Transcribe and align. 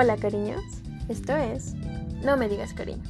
Hola 0.00 0.16
cariños, 0.16 0.62
esto 1.08 1.34
es 1.34 1.74
No 2.22 2.36
me 2.36 2.48
digas 2.48 2.72
cariño, 2.72 3.02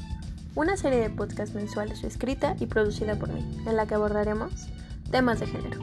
una 0.54 0.79
serie 0.79 1.00
de 1.00 1.11
podcasts 1.11 1.54
mensuales 1.54 2.03
escrita 2.03 2.57
y 2.61 2.64
producida 2.64 3.14
por 3.14 3.30
mí, 3.30 3.45
en 3.66 3.77
la 3.77 3.84
que 3.84 3.95
abordaremos 3.95 4.71
temas 5.11 5.39
de 5.39 5.48
género. 5.48 5.82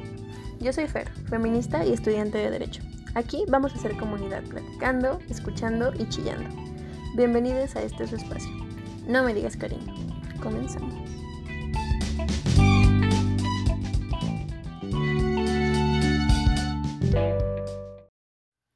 Yo 0.60 0.74
soy 0.74 0.88
Fer, 0.88 1.12
feminista 1.30 1.86
y 1.86 1.94
estudiante 1.94 2.40
de 2.40 2.50
Derecho. 2.50 2.82
Aquí 3.14 3.46
vamos 3.48 3.74
a 3.74 3.76
hacer 3.76 3.96
comunidad 3.98 4.42
platicando, 4.46 5.20
escuchando 5.30 5.94
y 5.94 6.10
chillando. 6.10 6.50
Bienvenidos 7.16 7.76
a 7.76 7.84
este 7.84 8.08
su 8.08 8.16
espacio. 8.16 8.50
No 9.08 9.24
me 9.24 9.36
digas 9.36 9.58
cariño. 9.58 9.94
Comenzamos. 10.42 11.15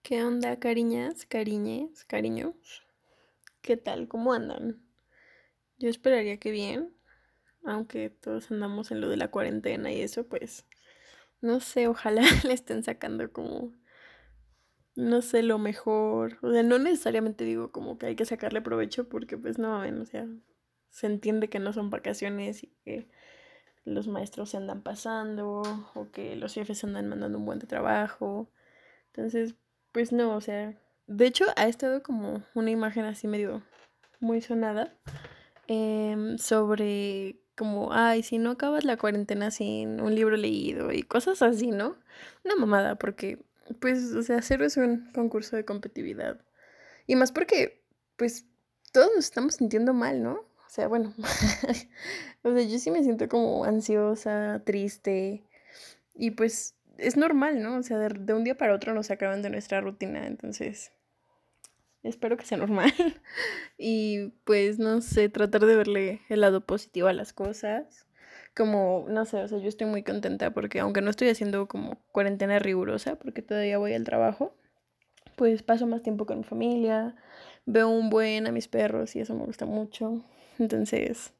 ¿Qué 0.09 0.23
onda, 0.23 0.57
cariñas, 0.57 1.27
cariñes, 1.27 2.03
cariños? 2.03 2.81
¿Qué 3.61 3.77
tal? 3.77 4.07
¿Cómo 4.07 4.33
andan? 4.33 4.81
Yo 5.77 5.87
esperaría 5.87 6.39
que 6.39 6.49
bien, 6.49 6.95
aunque 7.63 8.09
todos 8.09 8.49
andamos 8.49 8.89
en 8.89 9.01
lo 9.01 9.09
de 9.09 9.17
la 9.17 9.29
cuarentena 9.29 9.91
y 9.91 10.01
eso, 10.01 10.27
pues, 10.27 10.65
no 11.41 11.59
sé, 11.59 11.87
ojalá 11.87 12.23
le 12.43 12.53
estén 12.53 12.81
sacando 12.81 13.31
como, 13.31 13.71
no 14.95 15.21
sé, 15.21 15.43
lo 15.43 15.59
mejor. 15.59 16.39
O 16.41 16.51
sea, 16.51 16.63
no 16.63 16.79
necesariamente 16.79 17.43
digo 17.43 17.71
como 17.71 17.99
que 17.99 18.07
hay 18.07 18.15
que 18.15 18.25
sacarle 18.25 18.63
provecho 18.63 19.07
porque 19.09 19.37
pues 19.37 19.59
no, 19.59 19.79
o 19.79 20.05
sea, 20.05 20.27
se 20.89 21.05
entiende 21.05 21.49
que 21.49 21.59
no 21.59 21.71
son 21.71 21.91
vacaciones 21.91 22.63
y 22.63 22.73
que 22.83 23.11
los 23.85 24.07
maestros 24.07 24.49
se 24.49 24.57
andan 24.57 24.81
pasando 24.81 25.61
o 25.93 26.09
que 26.09 26.35
los 26.35 26.55
jefes 26.55 26.83
andan 26.83 27.09
mandando 27.09 27.37
un 27.37 27.45
buen 27.45 27.59
de 27.59 27.67
trabajo. 27.67 28.49
Entonces, 29.13 29.55
pues 29.91 30.11
no, 30.11 30.35
o 30.35 30.41
sea, 30.41 30.75
de 31.07 31.25
hecho 31.25 31.45
ha 31.55 31.67
estado 31.67 32.03
como 32.03 32.43
una 32.53 32.71
imagen 32.71 33.05
así 33.05 33.27
medio 33.27 33.63
muy 34.19 34.41
sonada 34.41 34.93
em, 35.67 36.37
sobre 36.37 37.41
como, 37.55 37.91
ay, 37.91 38.23
si 38.23 38.37
no 38.37 38.51
acabas 38.51 38.85
la 38.85 38.97
cuarentena 38.97 39.51
sin 39.51 39.99
un 39.99 40.15
libro 40.15 40.37
leído 40.37 40.93
y 40.93 41.03
cosas 41.03 41.41
así, 41.41 41.71
¿no? 41.71 41.97
Una 42.45 42.55
mamada, 42.55 42.95
porque, 42.95 43.39
pues, 43.81 44.13
o 44.13 44.23
sea, 44.23 44.41
cero 44.41 44.65
es 44.65 44.77
un 44.77 45.11
concurso 45.13 45.57
de 45.57 45.65
competitividad. 45.65 46.39
Y 47.05 47.17
más 47.17 47.33
porque, 47.33 47.83
pues, 48.15 48.45
todos 48.93 49.09
nos 49.13 49.25
estamos 49.25 49.55
sintiendo 49.55 49.93
mal, 49.93 50.23
¿no? 50.23 50.33
O 50.35 50.69
sea, 50.69 50.87
bueno, 50.87 51.13
o 52.43 52.53
sea, 52.53 52.61
yo 52.61 52.79
sí 52.79 52.91
me 52.91 53.03
siento 53.03 53.27
como 53.27 53.65
ansiosa, 53.65 54.61
triste, 54.65 55.43
y 56.15 56.31
pues 56.31 56.75
es 56.99 57.17
normal, 57.17 57.61
¿no? 57.61 57.77
O 57.77 57.83
sea, 57.83 57.97
de, 57.97 58.33
un 58.33 58.43
día 58.43 58.55
para 58.55 58.73
otro 58.73 58.93
nos 58.93 59.11
acaban 59.11 59.41
de 59.41 59.49
nuestra 59.49 59.81
rutina, 59.81 60.27
entonces 60.27 60.91
espero 62.03 62.37
que 62.37 62.45
sea 62.45 62.57
normal. 62.57 62.93
y 63.77 64.29
pues, 64.43 64.79
no 64.79 65.01
sé, 65.01 65.29
tratar 65.29 65.65
de 65.65 65.75
verle 65.75 66.21
el 66.29 66.41
lado 66.41 66.61
positivo 66.65 67.07
a 67.07 67.13
las 67.13 67.33
cosas. 67.33 68.05
Como, 68.55 69.05
no 69.09 69.25
sé, 69.25 69.41
o 69.41 69.47
sea, 69.47 69.59
yo 69.59 69.69
estoy 69.69 69.87
muy 69.87 70.03
contenta 70.03 70.51
porque 70.51 70.79
aunque 70.79 71.01
no 71.01 71.09
estoy 71.09 71.29
haciendo 71.29 71.67
como 71.67 72.01
cuarentena 72.11 72.59
rigurosa, 72.59 73.15
porque 73.15 73.41
todavía 73.41 73.77
voy 73.77 73.93
al 73.93 74.03
trabajo, 74.03 74.55
pues 75.35 75.63
paso 75.63 75.87
más 75.87 76.03
tiempo 76.03 76.25
con 76.25 76.39
mi 76.39 76.43
familia, 76.43 77.15
veo 77.65 77.89
un 77.89 78.09
buen 78.09 78.47
a 78.47 78.51
mis 78.51 78.67
perros 78.67 79.15
y 79.15 79.21
eso 79.21 79.35
me 79.35 79.45
gusta 79.45 79.65
mucho. 79.65 80.25
Entonces, 80.57 81.33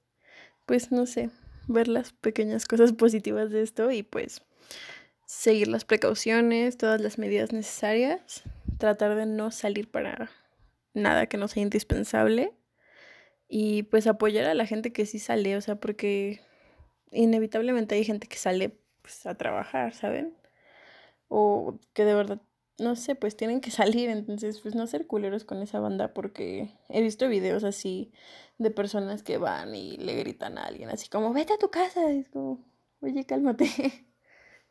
pues 0.65 0.91
no 0.91 1.05
sé, 1.05 1.29
ver 1.67 1.87
las 1.87 2.13
pequeñas 2.13 2.65
cosas 2.65 2.93
positivas 2.93 3.49
de 3.51 3.61
esto 3.61 3.91
y 3.91 4.03
pues 4.03 4.41
seguir 5.29 5.67
las 5.67 5.85
precauciones, 5.85 6.75
todas 6.75 6.99
las 6.99 7.19
medidas 7.19 7.53
necesarias, 7.53 8.41
tratar 8.79 9.13
de 9.15 9.27
no 9.27 9.51
salir 9.51 9.87
para 9.87 10.31
nada 10.95 11.27
que 11.27 11.37
no 11.37 11.47
sea 11.47 11.61
indispensable 11.61 12.51
y 13.47 13.83
pues 13.83 14.07
apoyar 14.07 14.45
a 14.45 14.55
la 14.55 14.65
gente 14.65 14.91
que 14.91 15.05
sí 15.05 15.19
sale, 15.19 15.55
o 15.55 15.61
sea, 15.61 15.75
porque 15.75 16.41
inevitablemente 17.11 17.93
hay 17.93 18.05
gente 18.05 18.27
que 18.27 18.37
sale 18.37 18.79
pues, 19.03 19.27
a 19.27 19.35
trabajar, 19.35 19.93
¿saben? 19.93 20.33
O 21.27 21.77
que 21.93 22.05
de 22.05 22.15
verdad, 22.15 22.41
no 22.79 22.95
sé, 22.95 23.13
pues 23.13 23.37
tienen 23.37 23.61
que 23.61 23.69
salir, 23.71 24.09
entonces 24.09 24.59
pues 24.61 24.73
no 24.73 24.87
ser 24.87 25.05
culeros 25.05 25.43
con 25.43 25.61
esa 25.61 25.79
banda 25.79 26.11
porque 26.11 26.71
he 26.89 27.03
visto 27.03 27.29
videos 27.29 27.63
así 27.63 28.11
de 28.57 28.71
personas 28.71 29.21
que 29.21 29.37
van 29.37 29.75
y 29.75 29.95
le 29.97 30.15
gritan 30.15 30.57
a 30.57 30.63
alguien 30.63 30.89
así 30.89 31.07
como, 31.07 31.33
vete 31.33 31.53
a 31.53 31.59
tu 31.59 31.69
casa, 31.69 32.09
es 32.11 32.29
como, 32.29 32.65
oye, 33.01 33.25
cálmate. 33.25 33.67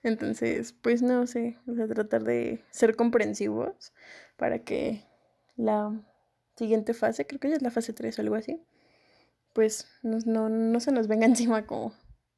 Entonces, 0.03 0.72
pues 0.72 1.03
no 1.03 1.26
sé, 1.26 1.59
o 1.66 1.75
sea, 1.75 1.88
tratar 1.88 2.22
de 2.22 2.62
ser 2.70 2.94
comprensivos 2.94 3.92
para 4.36 4.60
que 4.60 5.03
la 5.56 5.92
siguiente 6.56 6.94
fase, 6.94 7.26
creo 7.26 7.41
que 7.41 7.48
ya 7.50 7.56
es 7.56 7.62
la 7.62 7.70
fase 7.70 7.92
3 7.92 8.19
o 8.19 8.22
algo 8.22 8.36
así, 8.36 8.62
pues 9.53 9.88
no, 10.03 10.48
no, 10.48 10.81
se 10.81 10.92
nos 10.92 11.09
venga 11.09 11.26
encima 11.26 11.66
como 11.66 11.92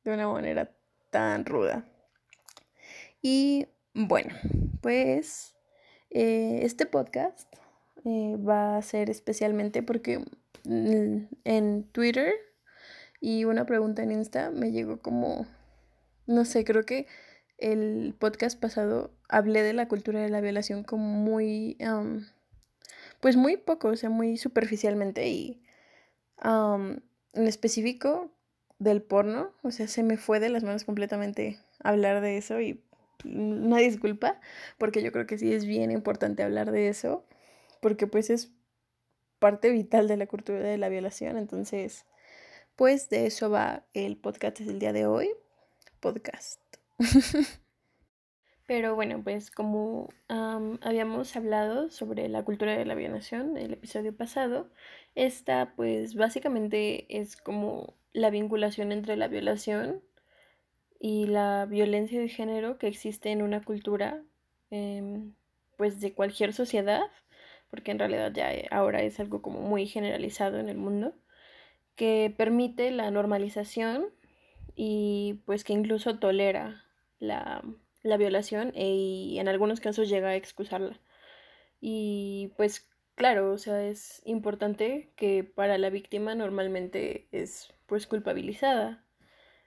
de 0.05 0.15
una 0.15 0.29
manera 0.29 0.71
tan 1.11 1.45
ruda. 1.45 1.85
Y 3.21 3.67
bueno, 3.93 4.35
pues 4.81 5.55
eh, 6.09 6.61
este 6.63 6.87
podcast 6.87 7.53
eh, 8.07 8.37
va 8.37 8.79
a 8.79 8.83
ser 8.83 9.11
especialmente 9.11 9.83
porque 9.83 10.25
en 10.65 11.85
Twitter 11.93 12.33
y 13.21 13.45
una 13.45 13.67
pregunta 13.67 14.03
en 14.03 14.13
Insta 14.13 14.51
me 14.51 14.73
llegó 14.73 15.01
como, 15.01 15.47
no 16.27 16.45
sé, 16.47 16.65
creo 16.65 16.85
que 16.85 17.07
el 17.61 18.15
podcast 18.19 18.59
pasado 18.59 19.13
hablé 19.29 19.63
de 19.63 19.75
la 19.75 19.87
cultura 19.87 20.21
de 20.21 20.31
la 20.31 20.41
violación 20.41 20.83
como 20.83 21.05
muy, 21.05 21.77
pues 23.21 23.37
muy 23.37 23.57
poco, 23.57 23.89
o 23.89 23.97
sea, 23.97 24.11
muy 24.11 24.37
superficialmente 24.37 25.29
y 25.29 25.63
en 26.43 27.03
específico 27.35 28.31
del 28.79 29.03
porno, 29.03 29.53
o 29.63 29.71
sea, 29.71 29.89
se 29.89 30.03
me 30.03 30.17
fue 30.17 30.41
de 30.41 30.49
las 30.49 30.65
manos 30.65 30.85
completamente 30.85 31.59
hablar 31.83 32.23
de 32.23 32.39
eso 32.39 32.61
y 32.61 32.83
una 33.25 33.77
disculpa, 33.79 34.41
porque 34.79 35.03
yo 35.03 35.13
creo 35.13 35.27
que 35.27 35.37
sí 35.37 35.53
es 35.53 35.67
bien 35.67 35.91
importante 35.91 36.43
hablar 36.43 36.73
de 36.73 36.89
eso, 36.89 37.27
porque 37.83 38.07
pues 38.07 38.31
es 38.31 38.51
parte 39.39 39.71
vital 39.71 40.09
de 40.09 40.17
la 40.17 40.27
cultura 40.27 40.61
de 40.61 40.79
la 40.79 40.89
violación, 40.89 41.37
entonces, 41.37 42.07
pues 42.77 43.11
de 43.11 43.27
eso 43.27 43.51
va 43.51 43.85
el 43.93 44.17
podcast 44.17 44.61
del 44.61 44.79
día 44.79 44.95
de 44.95 45.05
hoy, 45.05 45.29
podcast. 46.01 46.70
Pero 48.67 48.95
bueno, 48.95 49.21
pues 49.25 49.51
como 49.51 50.11
habíamos 50.29 51.35
hablado 51.35 51.91
sobre 51.91 52.29
la 52.29 52.45
cultura 52.45 52.77
de 52.77 52.85
la 52.85 52.95
violación 52.95 53.57
en 53.57 53.65
el 53.65 53.73
episodio 53.73 54.17
pasado, 54.17 54.71
esta 55.17 55.73
pues 55.75 56.15
básicamente 56.15 57.19
es 57.19 57.37
como 57.37 57.95
la 58.13 58.31
vinculación 58.31 58.93
entre 58.93 59.17
la 59.17 59.27
violación 59.27 60.03
y 61.01 61.27
la 61.27 61.67
violencia 61.67 62.21
de 62.21 62.29
género 62.29 62.79
que 62.79 62.87
existe 62.87 63.33
en 63.33 63.43
una 63.43 63.63
cultura 63.65 64.23
em, 64.71 65.35
pues 65.77 66.01
de 66.01 66.13
cualquier 66.15 66.53
sociedad, 66.53 67.07
porque 67.71 67.91
en 67.91 67.99
realidad 67.99 68.33
ya 68.33 68.55
eh, 68.55 68.69
ahora 68.71 69.03
es 69.03 69.19
algo 69.19 69.43
como 69.43 69.61
muy 69.63 69.87
generalizado 69.87 70.61
en 70.61 70.69
el 70.69 70.77
mundo, 70.77 71.15
que 71.97 72.33
permite 72.37 72.91
la 72.93 73.11
normalización 73.11 74.11
y 74.77 75.43
pues 75.47 75.65
que 75.65 75.73
incluso 75.73 76.19
tolera 76.19 76.85
la, 77.21 77.63
violación 78.19 78.73
e, 78.75 78.89
y 78.89 79.39
en 79.39 79.49
algunos 79.49 79.81
casos 79.81 80.09
llega 80.09 80.31
a 80.31 80.37
excusarla. 80.37 80.99
Y 81.81 82.53
pues 82.57 82.89
claro, 83.15 83.53
o 83.53 83.59
sea, 83.59 83.87
es 83.87 84.23
importante 84.25 85.13
que 85.17 85.45
para 85.45 85.79
la 85.79 85.91
víctima 85.91 86.35
normalmente 86.35 87.29
es 87.33 87.73
pues 87.87 88.07
culpabilizada. 88.07 89.05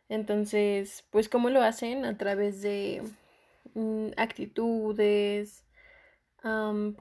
Entonces, 0.09 1.05
pues 1.11 1.29
¿cómo 1.29 1.49
lo 1.49 1.61
hacen? 1.61 2.05
A 2.05 2.17
través 2.17 2.61
de 2.61 3.03
mm, 3.75 4.09
actitudes, 4.17 5.65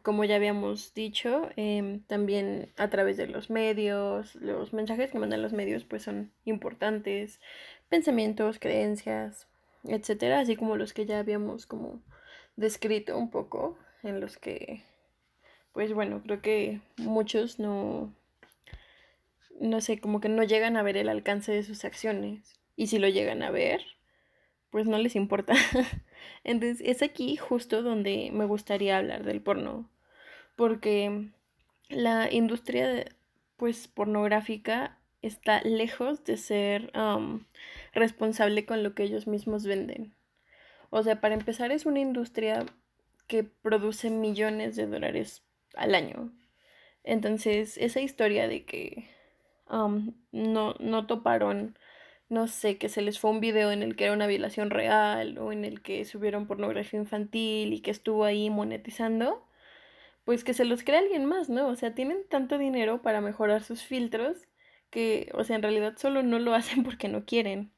como 0.03 0.25
ya 0.25 0.37
habíamos 0.37 0.95
dicho, 0.95 1.51
em, 1.57 2.03
también 2.05 2.73
a 2.77 2.91
través 2.91 3.17
de 3.17 3.27
los 3.27 3.51
medios, 3.51 4.37
los 4.37 4.73
mensajes 4.73 5.11
que 5.11 5.19
mandan 5.19 5.43
los 5.43 5.53
medios 5.53 5.85
pues 5.85 6.03
son 6.05 6.33
importantes, 6.45 7.41
pensamientos, 7.89 8.59
creencias, 8.61 9.49
etcétera, 9.85 10.41
así 10.41 10.57
como 10.57 10.77
los 10.77 10.93
que 10.93 11.07
ya 11.07 11.19
habíamos 11.19 11.67
como 11.67 12.03
descrito 12.57 13.17
un 13.17 13.31
poco, 13.31 13.79
en 14.03 14.21
los 14.21 14.39
que, 14.39 14.85
pues 15.73 15.93
bueno, 15.93 16.23
creo 16.23 16.43
que 16.43 16.81
muchos 16.99 17.59
no, 17.59 18.15
no 19.61 19.81
sé, 19.81 19.99
como 19.99 20.21
que 20.21 20.29
no 20.29 20.43
llegan 20.43 20.77
a 20.77 20.83
ver 20.83 20.97
el 20.97 21.09
alcance 21.09 21.53
de 21.53 21.63
sus 21.63 21.85
acciones, 21.85 22.61
y 22.77 22.89
si 22.89 22.99
lo 22.99 23.09
llegan 23.09 23.43
a 23.43 23.51
ver, 23.51 23.83
pues 24.71 24.87
no 24.87 24.99
les 24.99 25.17
importa. 25.17 25.55
Entonces 26.45 26.81
es 26.85 27.03
aquí 27.03 27.37
justo 27.37 27.83
donde 27.83 28.31
me 28.33 28.47
gustaría 28.47 28.99
hablar 28.99 29.25
del 29.25 29.43
porno, 29.43 29.89
porque 30.57 31.29
la 31.89 32.33
industria 32.33 33.07
pues 33.57 33.87
pornográfica 33.87 34.99
está 35.23 35.63
lejos 35.63 36.25
de 36.25 36.37
ser 36.37 36.93
responsable 37.95 38.67
con 38.67 38.83
lo 38.83 38.95
que 38.95 39.05
ellos 39.05 39.27
mismos 39.27 39.65
venden. 39.65 40.15
O 40.91 41.03
sea, 41.03 41.21
para 41.21 41.35
empezar 41.35 41.73
es 41.73 41.87
una 41.87 42.01
industria 42.01 42.67
que 43.27 43.45
produce 43.45 44.11
millones 44.11 44.77
de 44.77 44.87
dólares 44.87 45.43
al 45.75 45.95
año. 45.95 46.33
Entonces, 47.05 47.79
esa 47.79 48.01
historia 48.01 48.47
de 48.47 48.65
que 48.65 49.09
no, 50.33 50.75
no 50.79 51.07
toparon, 51.07 51.79
no 52.29 52.47
sé, 52.47 52.77
que 52.77 52.91
se 52.91 53.01
les 53.01 53.19
fue 53.19 53.31
un 53.31 53.41
video 53.41 53.73
en 53.73 53.83
el 53.83 53.97
que 53.97 54.05
era 54.05 54.13
una 54.13 54.27
violación 54.27 54.71
real 54.71 55.39
o 55.39 55.51
en 55.51 55.65
el 55.65 55.81
que 55.81 56.05
subieron 56.05 56.47
pornografía 56.47 57.01
infantil 57.01 57.73
y 57.73 57.81
que 57.81 57.91
estuvo 57.91 58.25
ahí 58.25 58.51
monetizando, 58.51 59.47
pues 60.25 60.45
que 60.45 60.53
se 60.53 60.65
los 60.65 60.85
crea 60.85 60.99
alguien 60.99 61.25
más, 61.25 61.49
¿no? 61.49 61.69
O 61.69 61.77
sea, 61.77 61.95
tienen 61.95 62.19
tanto 62.29 62.59
dinero 62.59 63.03
para 63.03 63.21
mejorar 63.21 63.63
sus 63.63 63.83
filtros 63.83 64.47
que, 64.93 65.31
o 65.35 65.45
sea, 65.45 65.57
en 65.57 65.63
realidad 65.63 65.97
solo 65.99 66.23
no 66.23 66.39
lo 66.39 66.55
hacen 66.55 66.85
porque 66.85 67.09
no 67.09 67.25
quieren. 67.27 67.73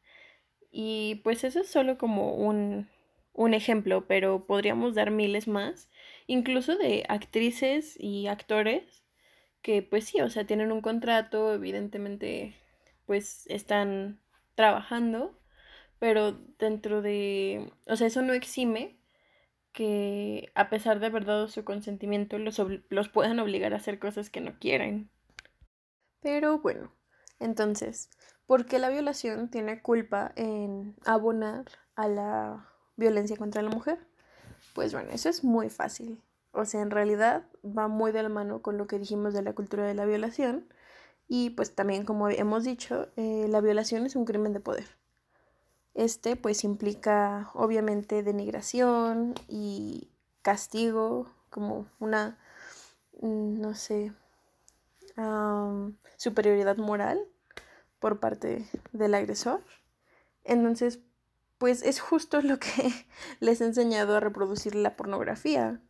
Y 0.73 1.17
pues 1.25 1.45
eso 1.45 1.61
es 1.61 1.69
solo 1.69 1.99
como 1.99 2.35
un, 2.35 2.91
un 3.33 3.55
ejemplo, 3.55 4.07
pero 4.09 4.47
podríamos 4.47 4.95
dar 4.95 5.11
miles 5.11 5.49
más, 5.49 5.91
incluso 6.27 6.77
de 6.77 7.05
actrices 7.09 7.97
y 7.99 8.27
actores 8.29 9.05
que 9.63 9.83
pues 9.83 10.05
sí, 10.07 10.21
o 10.21 10.31
sea, 10.31 10.47
tienen 10.47 10.73
un 10.73 10.83
contrato, 10.83 11.55
evidentemente 11.55 12.55
pues 13.07 13.47
están 13.49 14.21
trabajando, 14.55 15.39
pero 15.99 16.33
dentro 16.59 17.03
de, 17.03 17.73
o 17.87 17.97
sea, 17.97 18.09
eso 18.09 18.23
no 18.23 18.35
exime 18.35 18.99
que 19.73 20.53
a 20.55 20.71
pesar 20.71 21.01
de 21.01 21.07
haber 21.07 21.25
dado 21.25 21.49
su 21.49 21.65
consentimiento 21.65 22.39
los, 22.39 22.61
los 22.91 23.09
puedan 23.09 23.41
obligar 23.41 23.75
a 23.75 23.79
hacer 23.79 23.99
cosas 23.99 24.31
que 24.31 24.41
no 24.41 24.59
quieren. 24.59 25.11
Pero 26.21 26.59
bueno, 26.61 26.93
entonces, 27.41 28.11
¿por 28.47 28.67
qué 28.67 28.79
la 28.79 28.89
violación 28.89 29.49
tiene 29.51 29.83
culpa 29.83 30.33
en 30.37 30.97
abonar 31.05 31.65
a 31.97 32.09
la 32.09 32.69
violencia 32.97 33.37
contra 33.37 33.63
la 33.63 33.71
mujer? 33.71 33.99
Pues 34.75 34.93
bueno, 34.93 35.11
eso 35.13 35.29
es 35.29 35.45
muy 35.45 35.71
fácil. 35.71 36.23
O 36.53 36.65
sea, 36.65 36.83
en 36.83 36.91
realidad 36.91 37.47
va 37.65 37.89
muy 37.89 38.13
de 38.13 38.23
la 38.23 38.29
mano 38.29 38.63
con 38.63 38.79
lo 38.79 38.87
que 38.87 38.99
dijimos 38.99 39.35
de 39.35 39.43
la 39.43 39.55
cultura 39.55 39.85
de 39.85 39.95
la 39.95 40.05
violación. 40.05 40.69
Y 41.27 41.51
pues 41.51 41.75
también, 41.75 42.05
como 42.05 42.29
hemos 42.29 42.65
dicho, 42.65 43.09
eh, 43.17 43.47
la 43.49 43.61
violación 43.61 44.07
es 44.07 44.17
un 44.17 44.25
crimen 44.25 44.53
de 44.53 44.61
poder. 44.61 44.87
Este 45.95 46.37
pues 46.37 46.65
implica 46.65 47.51
obviamente 47.55 48.23
denigración 48.23 49.35
y 49.49 50.11
castigo, 50.43 51.31
como 51.51 51.87
una, 52.01 52.39
mm, 53.21 53.61
no 53.61 53.75
sé, 53.75 54.13
superioridad 56.17 56.77
moral 56.77 57.21
por 57.99 58.21
parte 58.21 58.67
del 58.93 59.15
agresor. 59.15 59.63
Entonces, 60.45 61.01
pues 61.59 61.83
es 61.83 62.01
justo 62.01 62.43
lo 62.43 62.59
que 62.59 62.93
les 63.41 63.61
he 63.61 63.65
enseñado 63.65 64.17
a 64.17 64.21
reproducir 64.21 64.75
la 64.75 64.97
pornografía. 64.97 65.81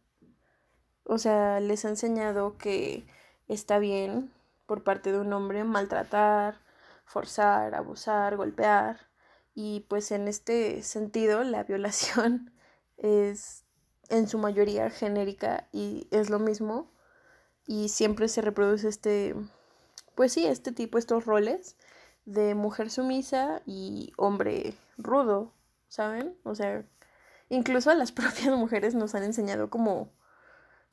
O 1.05 1.19
sea, 1.19 1.61
les 1.61 1.85
ha 1.85 1.89
enseñado 1.89 2.57
que 2.57 3.07
está 3.49 3.79
bien 3.79 4.33
por 4.67 4.85
parte 4.85 5.13
de 5.13 5.19
un 5.19 5.33
hombre 5.33 5.65
maltratar, 5.65 6.61
forzar, 7.05 7.75
abusar, 7.75 8.37
golpear. 8.37 9.09
Y 9.55 9.81
pues 9.89 10.11
en 10.13 10.29
este 10.29 10.83
sentido 10.83 11.45
la 11.45 11.63
violación 11.65 12.53
es 12.97 13.65
en 14.09 14.29
su 14.29 14.39
mayoría 14.39 14.91
genérica 14.91 15.69
y 15.73 16.09
es 16.11 16.31
lo 16.31 16.39
mismo. 16.39 16.91
Y 17.67 17.89
siempre 17.89 18.29
se 18.29 18.43
reproduce 18.43 18.89
este, 18.89 19.35
pues 20.15 20.33
sí, 20.33 20.47
este 20.47 20.73
tipo, 20.73 20.99
estos 20.99 21.25
roles 21.25 21.77
de 22.25 22.55
mujer 22.55 22.91
sumisa 22.91 23.63
y 23.67 24.13
hombre 24.17 24.75
rudo, 24.99 25.53
¿saben? 25.89 26.37
O 26.45 26.55
sea, 26.55 26.85
incluso 27.49 27.91
a 27.91 27.95
las 27.95 28.13
propias 28.13 28.57
mujeres 28.57 28.95
nos 28.95 29.15
han 29.15 29.23
enseñado 29.23 29.71
como 29.71 30.11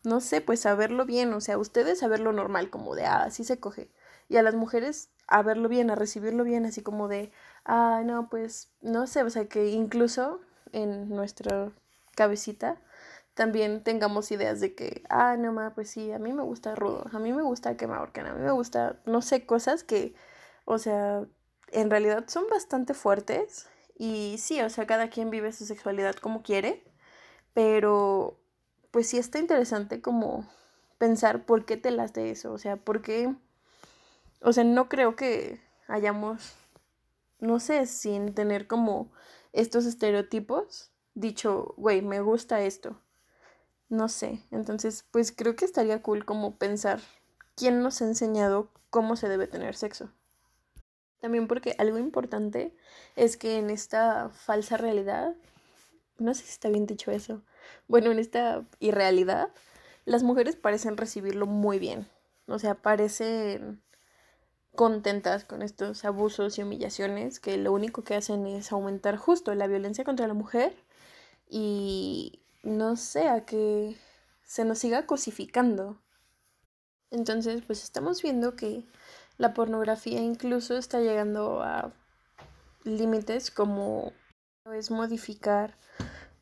no 0.03 0.19
sé, 0.19 0.41
pues 0.41 0.61
saberlo 0.61 1.05
bien, 1.05 1.33
o 1.33 1.41
sea, 1.41 1.57
ustedes 1.57 1.99
saberlo 1.99 2.33
normal, 2.33 2.69
como 2.69 2.95
de, 2.95 3.05
ah, 3.05 3.23
así 3.23 3.43
se 3.43 3.59
coge. 3.59 3.91
Y 4.29 4.37
a 4.37 4.43
las 4.43 4.55
mujeres 4.55 5.09
a 5.27 5.43
verlo 5.43 5.69
bien, 5.69 5.91
a 5.91 5.95
recibirlo 5.95 6.43
bien, 6.43 6.65
así 6.65 6.81
como 6.81 7.07
de, 7.07 7.31
ah, 7.65 8.01
no, 8.05 8.29
pues, 8.29 8.71
no 8.81 9.07
sé, 9.07 9.23
o 9.23 9.29
sea, 9.29 9.45
que 9.45 9.69
incluso 9.69 10.41
en 10.71 11.09
nuestra 11.09 11.71
cabecita 12.15 12.81
también 13.33 13.83
tengamos 13.83 14.31
ideas 14.31 14.59
de 14.59 14.75
que, 14.75 15.03
ah, 15.09 15.37
no, 15.37 15.53
ma, 15.53 15.73
pues 15.73 15.89
sí, 15.89 16.11
a 16.11 16.19
mí 16.19 16.33
me 16.33 16.43
gusta 16.43 16.75
rudo, 16.75 17.05
a 17.11 17.19
mí 17.19 17.33
me 17.33 17.43
gusta 17.43 17.77
que 17.77 17.87
me 17.87 17.95
a 17.95 18.05
mí 18.05 18.43
me 18.43 18.51
gusta, 18.51 19.01
no 19.05 19.21
sé, 19.21 19.45
cosas 19.45 19.83
que, 19.83 20.13
o 20.65 20.77
sea, 20.77 21.25
en 21.71 21.89
realidad 21.89 22.25
son 22.27 22.45
bastante 22.49 22.93
fuertes. 22.93 23.67
Y 23.97 24.37
sí, 24.39 24.61
o 24.61 24.69
sea, 24.69 24.87
cada 24.87 25.09
quien 25.09 25.29
vive 25.29 25.51
su 25.53 25.65
sexualidad 25.65 26.15
como 26.15 26.43
quiere, 26.43 26.83
pero 27.53 28.39
pues 28.91 29.07
sí 29.07 29.17
está 29.17 29.39
interesante 29.39 30.01
como 30.01 30.47
pensar 30.97 31.45
por 31.45 31.65
qué 31.65 31.77
te 31.77 31.91
las 31.91 32.13
de 32.13 32.31
eso, 32.31 32.51
o 32.53 32.57
sea, 32.57 32.77
por 32.77 33.01
qué, 33.01 33.33
o 34.41 34.53
sea, 34.53 34.63
no 34.63 34.89
creo 34.89 35.15
que 35.15 35.61
hayamos, 35.87 36.53
no 37.39 37.59
sé, 37.59 37.85
sin 37.87 38.33
tener 38.33 38.67
como 38.67 39.11
estos 39.53 39.85
estereotipos, 39.85 40.91
dicho, 41.15 41.73
güey, 41.77 42.01
me 42.01 42.21
gusta 42.21 42.61
esto, 42.61 43.01
no 43.91 44.07
sé, 44.07 44.39
entonces, 44.51 45.05
pues 45.11 45.33
creo 45.33 45.57
que 45.57 45.65
estaría 45.65 46.01
cool 46.01 46.23
como 46.23 46.55
pensar 46.55 47.01
quién 47.55 47.83
nos 47.83 48.01
ha 48.01 48.05
enseñado 48.05 48.69
cómo 48.89 49.17
se 49.17 49.27
debe 49.27 49.47
tener 49.47 49.75
sexo. 49.75 50.09
También 51.19 51.49
porque 51.49 51.75
algo 51.77 51.97
importante 51.97 52.73
es 53.17 53.35
que 53.35 53.57
en 53.57 53.69
esta 53.69 54.29
falsa 54.29 54.77
realidad, 54.77 55.35
no 56.17 56.33
sé 56.33 56.43
si 56.43 56.51
está 56.51 56.69
bien 56.69 56.87
dicho 56.87 57.11
eso, 57.11 57.41
bueno, 57.89 58.11
en 58.11 58.19
esta 58.19 58.65
irrealidad, 58.79 59.49
las 60.05 60.23
mujeres 60.23 60.55
parecen 60.55 60.95
recibirlo 60.95 61.45
muy 61.45 61.77
bien. 61.77 62.07
O 62.47 62.59
sea, 62.59 62.75
parecen 62.75 63.81
contentas 64.73 65.43
con 65.43 65.63
estos 65.63 66.05
abusos 66.05 66.57
y 66.57 66.63
humillaciones 66.63 67.41
que 67.41 67.57
lo 67.57 67.73
único 67.73 68.05
que 68.05 68.15
hacen 68.15 68.47
es 68.47 68.71
aumentar 68.71 69.17
justo 69.17 69.53
la 69.53 69.67
violencia 69.67 70.05
contra 70.05 70.27
la 70.29 70.33
mujer 70.33 70.73
y 71.49 72.40
no 72.63 72.95
sé, 72.95 73.27
a 73.27 73.45
que 73.45 73.97
se 74.43 74.65
nos 74.65 74.79
siga 74.79 75.05
cosificando. 75.05 76.01
Entonces, 77.09 77.63
pues 77.65 77.83
estamos 77.83 78.21
viendo 78.21 78.55
que 78.55 78.85
la 79.37 79.53
pornografía 79.53 80.21
incluso 80.21 80.77
está 80.77 80.99
llegando 80.99 81.61
a 81.61 81.93
límites 82.83 83.51
como 83.51 84.13
es 84.73 84.91
modificar 84.91 85.77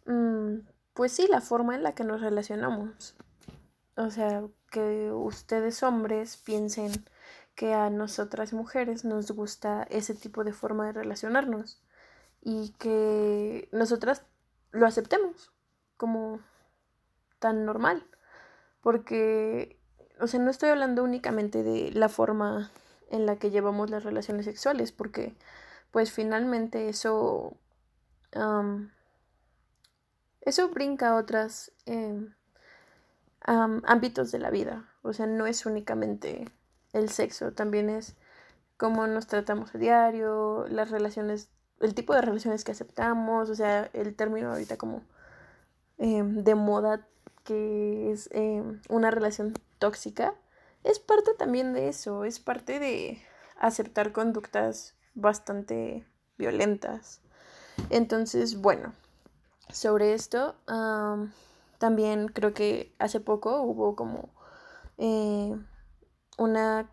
mm, 0.06 0.60
pues 0.94 1.14
sí, 1.14 1.28
la 1.30 1.42
forma 1.42 1.76
en 1.76 1.84
la 1.84 1.96
que 1.96 2.04
nos 2.04 2.22
relacionamos. 2.22 3.16
O 3.96 4.12
sea, 4.12 4.44
que 4.72 5.12
ustedes 5.12 5.84
hombres 5.84 6.38
piensen 6.38 6.92
que 7.56 7.74
a 7.74 7.90
nosotras 7.90 8.54
mujeres 8.54 9.06
nos 9.06 9.32
gusta 9.32 9.84
ese 9.90 10.14
tipo 10.16 10.44
de 10.44 10.54
forma 10.54 10.86
de 10.88 10.94
relacionarnos 10.94 11.82
y 12.42 12.72
que 12.80 13.70
nosotras 13.72 14.24
lo 14.72 14.86
aceptemos 14.86 15.52
como 16.00 16.40
tan 17.38 17.66
normal. 17.66 18.08
Porque, 18.82 19.78
o 20.20 20.26
sea, 20.26 20.40
no 20.40 20.50
estoy 20.50 20.70
hablando 20.70 21.04
únicamente 21.04 21.62
de 21.62 21.92
la 21.92 22.10
forma 22.10 22.72
en 23.12 23.28
la 23.28 23.36
que 23.36 23.52
llevamos 23.52 23.92
las 23.92 24.04
relaciones 24.04 24.46
sexuales, 24.46 24.92
porque 24.92 25.36
pues 25.92 26.12
finalmente 26.12 26.90
eso 26.90 27.58
eso 30.42 30.70
brinca 30.70 31.10
a 31.10 31.16
otros 31.16 31.72
em, 31.86 32.34
ámbitos 33.42 34.32
de 34.32 34.40
la 34.40 34.50
vida. 34.50 34.90
O 35.02 35.14
sea, 35.14 35.28
no 35.28 35.48
es 35.48 35.66
únicamente 35.66 36.46
el 36.94 37.10
sexo, 37.10 37.54
también 37.54 37.90
es 37.90 38.16
cómo 38.78 39.08
nos 39.08 39.28
tratamos 39.28 39.76
a 39.76 39.78
diario, 39.78 40.66
las 40.70 40.92
relaciones, 40.92 41.50
el 41.82 41.94
tipo 41.94 42.14
de 42.14 42.22
relaciones 42.22 42.64
que 42.64 42.72
aceptamos, 42.72 43.50
o 43.50 43.56
sea, 43.56 43.90
el 43.94 44.16
término 44.16 44.52
ahorita 44.52 44.78
como 44.78 45.04
em, 46.00 46.44
de 46.44 46.56
moda 46.56 47.08
que 47.44 48.12
es 48.12 48.30
em, 48.32 48.82
una 48.90 49.12
relación 49.12 49.54
tóxica, 49.78 50.34
es 50.84 51.00
parte 51.00 51.34
también 51.34 51.74
de 51.74 51.90
eso, 51.90 52.24
es 52.24 52.40
parte 52.40 52.80
de 52.80 53.22
aceptar 53.58 54.12
conductas 54.12 54.96
bastante 55.14 56.06
violentas. 56.38 57.22
Entonces, 57.90 58.62
bueno, 58.62 58.94
sobre 59.72 60.14
esto. 60.14 60.56
también 61.78 62.28
creo 62.28 62.54
que 62.54 62.94
hace 63.00 63.20
poco 63.22 63.62
hubo 63.62 63.96
como 63.96 64.30
eh, 64.98 65.56
una 66.38 66.90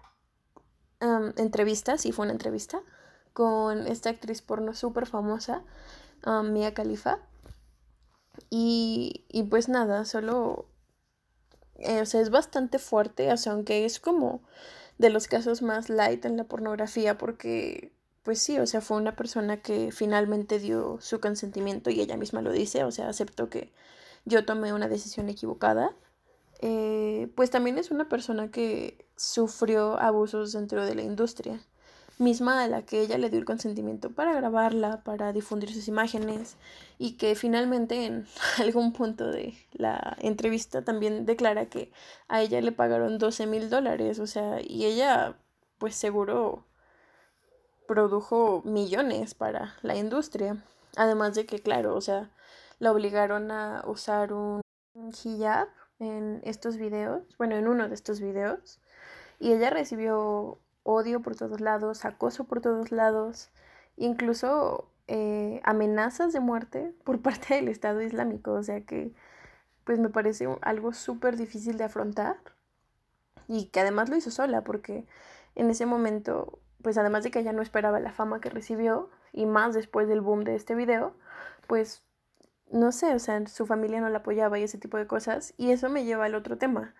entrevista, 1.36 1.98
sí 1.98 2.12
fue 2.12 2.24
una 2.24 2.32
entrevista, 2.32 2.82
con 3.32 3.86
esta 3.86 4.10
actriz 4.10 4.42
porno 4.42 4.74
súper 4.74 5.06
famosa, 5.06 5.62
Mia 6.44 6.72
Khalifa. 6.74 7.18
Y, 8.50 9.24
y, 9.28 9.44
pues 9.44 9.68
nada, 9.68 10.04
solo, 10.04 10.66
eh, 11.76 12.00
o 12.00 12.06
sea, 12.06 12.20
es 12.20 12.30
bastante 12.30 12.78
fuerte, 12.78 13.32
o 13.32 13.36
sea, 13.36 13.52
aunque 13.52 13.84
es 13.84 14.00
como 14.00 14.42
de 14.98 15.10
los 15.10 15.28
casos 15.28 15.62
más 15.62 15.88
light 15.90 16.24
en 16.24 16.36
la 16.36 16.44
pornografía 16.44 17.18
porque 17.18 17.92
pues 18.22 18.40
sí, 18.40 18.58
o 18.58 18.66
sea, 18.66 18.80
fue 18.80 18.96
una 18.98 19.16
persona 19.16 19.58
que 19.62 19.92
finalmente 19.92 20.58
dio 20.58 20.98
su 21.00 21.20
consentimiento 21.20 21.90
y 21.90 22.00
ella 22.00 22.16
misma 22.16 22.42
lo 22.42 22.52
dice, 22.52 22.84
o 22.84 22.90
sea, 22.90 23.08
aceptó 23.08 23.48
que 23.50 23.72
yo 24.24 24.44
tomé 24.46 24.72
una 24.72 24.88
decisión 24.88 25.28
equivocada. 25.28 25.96
eh, 26.62 27.28
pues 27.36 27.50
también 27.50 27.78
es 27.78 27.90
una 27.90 28.08
persona 28.08 28.50
que 28.50 29.06
sufrió 29.16 29.98
abusos 30.00 30.52
dentro 30.52 30.84
de 30.86 30.94
la 30.94 31.02
industria, 31.02 31.60
misma 32.18 32.62
a 32.62 32.68
la 32.68 32.82
que 32.82 33.00
ella 33.00 33.18
le 33.18 33.28
dio 33.30 33.38
el 33.38 33.44
consentimiento 33.44 34.10
para 34.10 34.34
grabarla, 34.34 35.02
para 35.02 35.32
difundir 35.32 35.72
sus 35.72 35.88
imágenes 35.88 36.56
y 36.98 37.12
que 37.12 37.34
finalmente 37.34 38.06
en 38.06 38.26
algún 38.58 38.92
punto 38.92 39.30
de 39.30 39.54
la 39.72 40.16
entrevista 40.20 40.82
también 40.82 41.26
declara 41.26 41.66
que 41.66 41.92
a 42.28 42.42
ella 42.42 42.60
le 42.60 42.72
pagaron 42.72 43.18
12 43.18 43.46
mil 43.46 43.68
dólares, 43.68 44.18
o 44.18 44.26
sea, 44.26 44.60
y 44.62 44.86
ella 44.86 45.36
pues 45.78 45.94
seguro 45.94 46.64
produjo 47.86 48.62
millones 48.64 49.34
para 49.34 49.74
la 49.82 49.96
industria, 49.96 50.64
además 50.96 51.34
de 51.34 51.46
que 51.46 51.60
claro, 51.60 51.94
o 51.94 52.00
sea, 52.00 52.30
la 52.78 52.92
obligaron 52.92 53.50
a 53.50 53.84
usar 53.86 54.32
un 54.32 54.62
hijab 55.22 55.68
en 55.98 56.40
estos 56.44 56.76
videos, 56.76 57.22
bueno, 57.38 57.56
en 57.56 57.68
uno 57.68 57.88
de 57.88 57.94
estos 57.94 58.20
videos, 58.20 58.80
y 59.38 59.52
ella 59.52 59.70
recibió 59.70 60.58
odio 60.86 61.20
por 61.20 61.36
todos 61.36 61.60
lados, 61.60 62.04
acoso 62.04 62.44
por 62.44 62.60
todos 62.60 62.92
lados, 62.92 63.50
incluso 63.96 64.90
eh, 65.08 65.60
amenazas 65.64 66.32
de 66.32 66.40
muerte 66.40 66.94
por 67.04 67.20
parte 67.20 67.54
del 67.54 67.68
Estado 67.68 68.00
Islámico, 68.02 68.52
o 68.52 68.62
sea 68.62 68.80
que 68.82 69.12
pues 69.84 69.98
me 69.98 70.08
parece 70.08 70.48
algo 70.62 70.92
súper 70.92 71.36
difícil 71.36 71.76
de 71.78 71.84
afrontar 71.84 72.36
y 73.46 73.66
que 73.66 73.80
además 73.80 74.08
lo 74.08 74.16
hizo 74.16 74.30
sola 74.30 74.62
porque 74.62 75.06
en 75.54 75.70
ese 75.70 75.86
momento 75.86 76.58
pues 76.82 76.98
además 76.98 77.24
de 77.24 77.30
que 77.30 77.40
ella 77.40 77.52
no 77.52 77.62
esperaba 77.62 78.00
la 78.00 78.12
fama 78.12 78.40
que 78.40 78.50
recibió 78.50 79.10
y 79.32 79.46
más 79.46 79.74
después 79.74 80.08
del 80.08 80.20
boom 80.20 80.44
de 80.44 80.54
este 80.54 80.74
video, 80.74 81.14
pues 81.66 82.04
no 82.70 82.92
sé, 82.92 83.14
o 83.14 83.18
sea, 83.18 83.44
su 83.46 83.66
familia 83.66 84.00
no 84.00 84.08
la 84.08 84.18
apoyaba 84.18 84.58
y 84.58 84.64
ese 84.64 84.78
tipo 84.78 84.96
de 84.96 85.06
cosas. 85.06 85.54
Y 85.56 85.70
eso 85.70 85.88
me 85.88 86.04
lleva 86.04 86.26
al 86.26 86.34
otro 86.34 86.58
tema, 86.58 86.94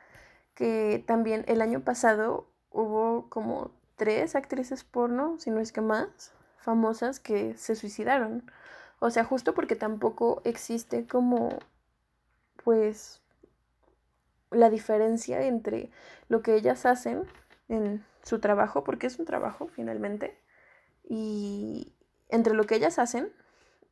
que 0.55 1.05
también 1.07 1.45
el 1.49 1.62
año 1.62 1.81
pasado 1.85 2.49
hubo 2.71 3.28
como 3.31 3.73
tres 3.97 4.37
actrices 4.37 4.85
porno, 4.85 5.38
si 5.38 5.50
no 5.50 5.61
es 5.61 5.73
que 5.73 5.81
más, 5.81 6.33
famosas 6.59 7.21
que 7.21 7.57
se 7.57 7.75
suicidaron. 7.75 8.50
O 8.99 9.11
sea, 9.11 9.25
justo 9.25 9.55
porque 9.55 9.76
tampoco 9.76 10.41
existe 10.45 11.07
como, 11.07 11.59
pues, 12.65 13.21
la 14.50 14.71
diferencia 14.71 15.43
entre 15.43 15.91
lo 16.29 16.43
que 16.43 16.55
ellas 16.55 16.87
hacen 16.87 17.25
en 17.69 18.05
su 18.23 18.41
trabajo, 18.41 18.85
porque 18.85 19.07
es 19.07 19.19
un 19.19 19.25
trabajo 19.25 19.69
finalmente, 19.69 20.38
y 21.09 21.93
entre 22.29 22.55
lo 22.55 22.65
que 22.65 22.76
ellas 22.76 22.99
hacen 22.99 23.33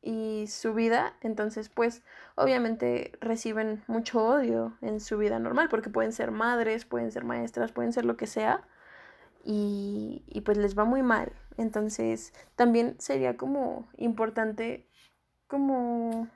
y 0.01 0.45
su 0.47 0.73
vida, 0.73 1.13
entonces 1.21 1.69
pues 1.69 2.03
obviamente 2.35 3.13
reciben 3.21 3.83
mucho 3.87 4.23
odio 4.23 4.77
en 4.81 4.99
su 4.99 5.17
vida 5.17 5.39
normal, 5.39 5.69
porque 5.69 5.89
pueden 5.89 6.11
ser 6.11 6.31
madres, 6.31 6.85
pueden 6.85 7.11
ser 7.11 7.23
maestras, 7.23 7.71
pueden 7.71 7.93
ser 7.93 8.05
lo 8.05 8.17
que 8.17 8.27
sea, 8.27 8.67
y, 9.45 10.23
y 10.27 10.41
pues 10.41 10.57
les 10.57 10.77
va 10.77 10.83
muy 10.83 11.03
mal. 11.03 11.31
Entonces 11.57 12.33
también 12.55 12.95
sería 12.99 13.37
como 13.37 13.87
importante 13.97 14.89
como 15.47 16.27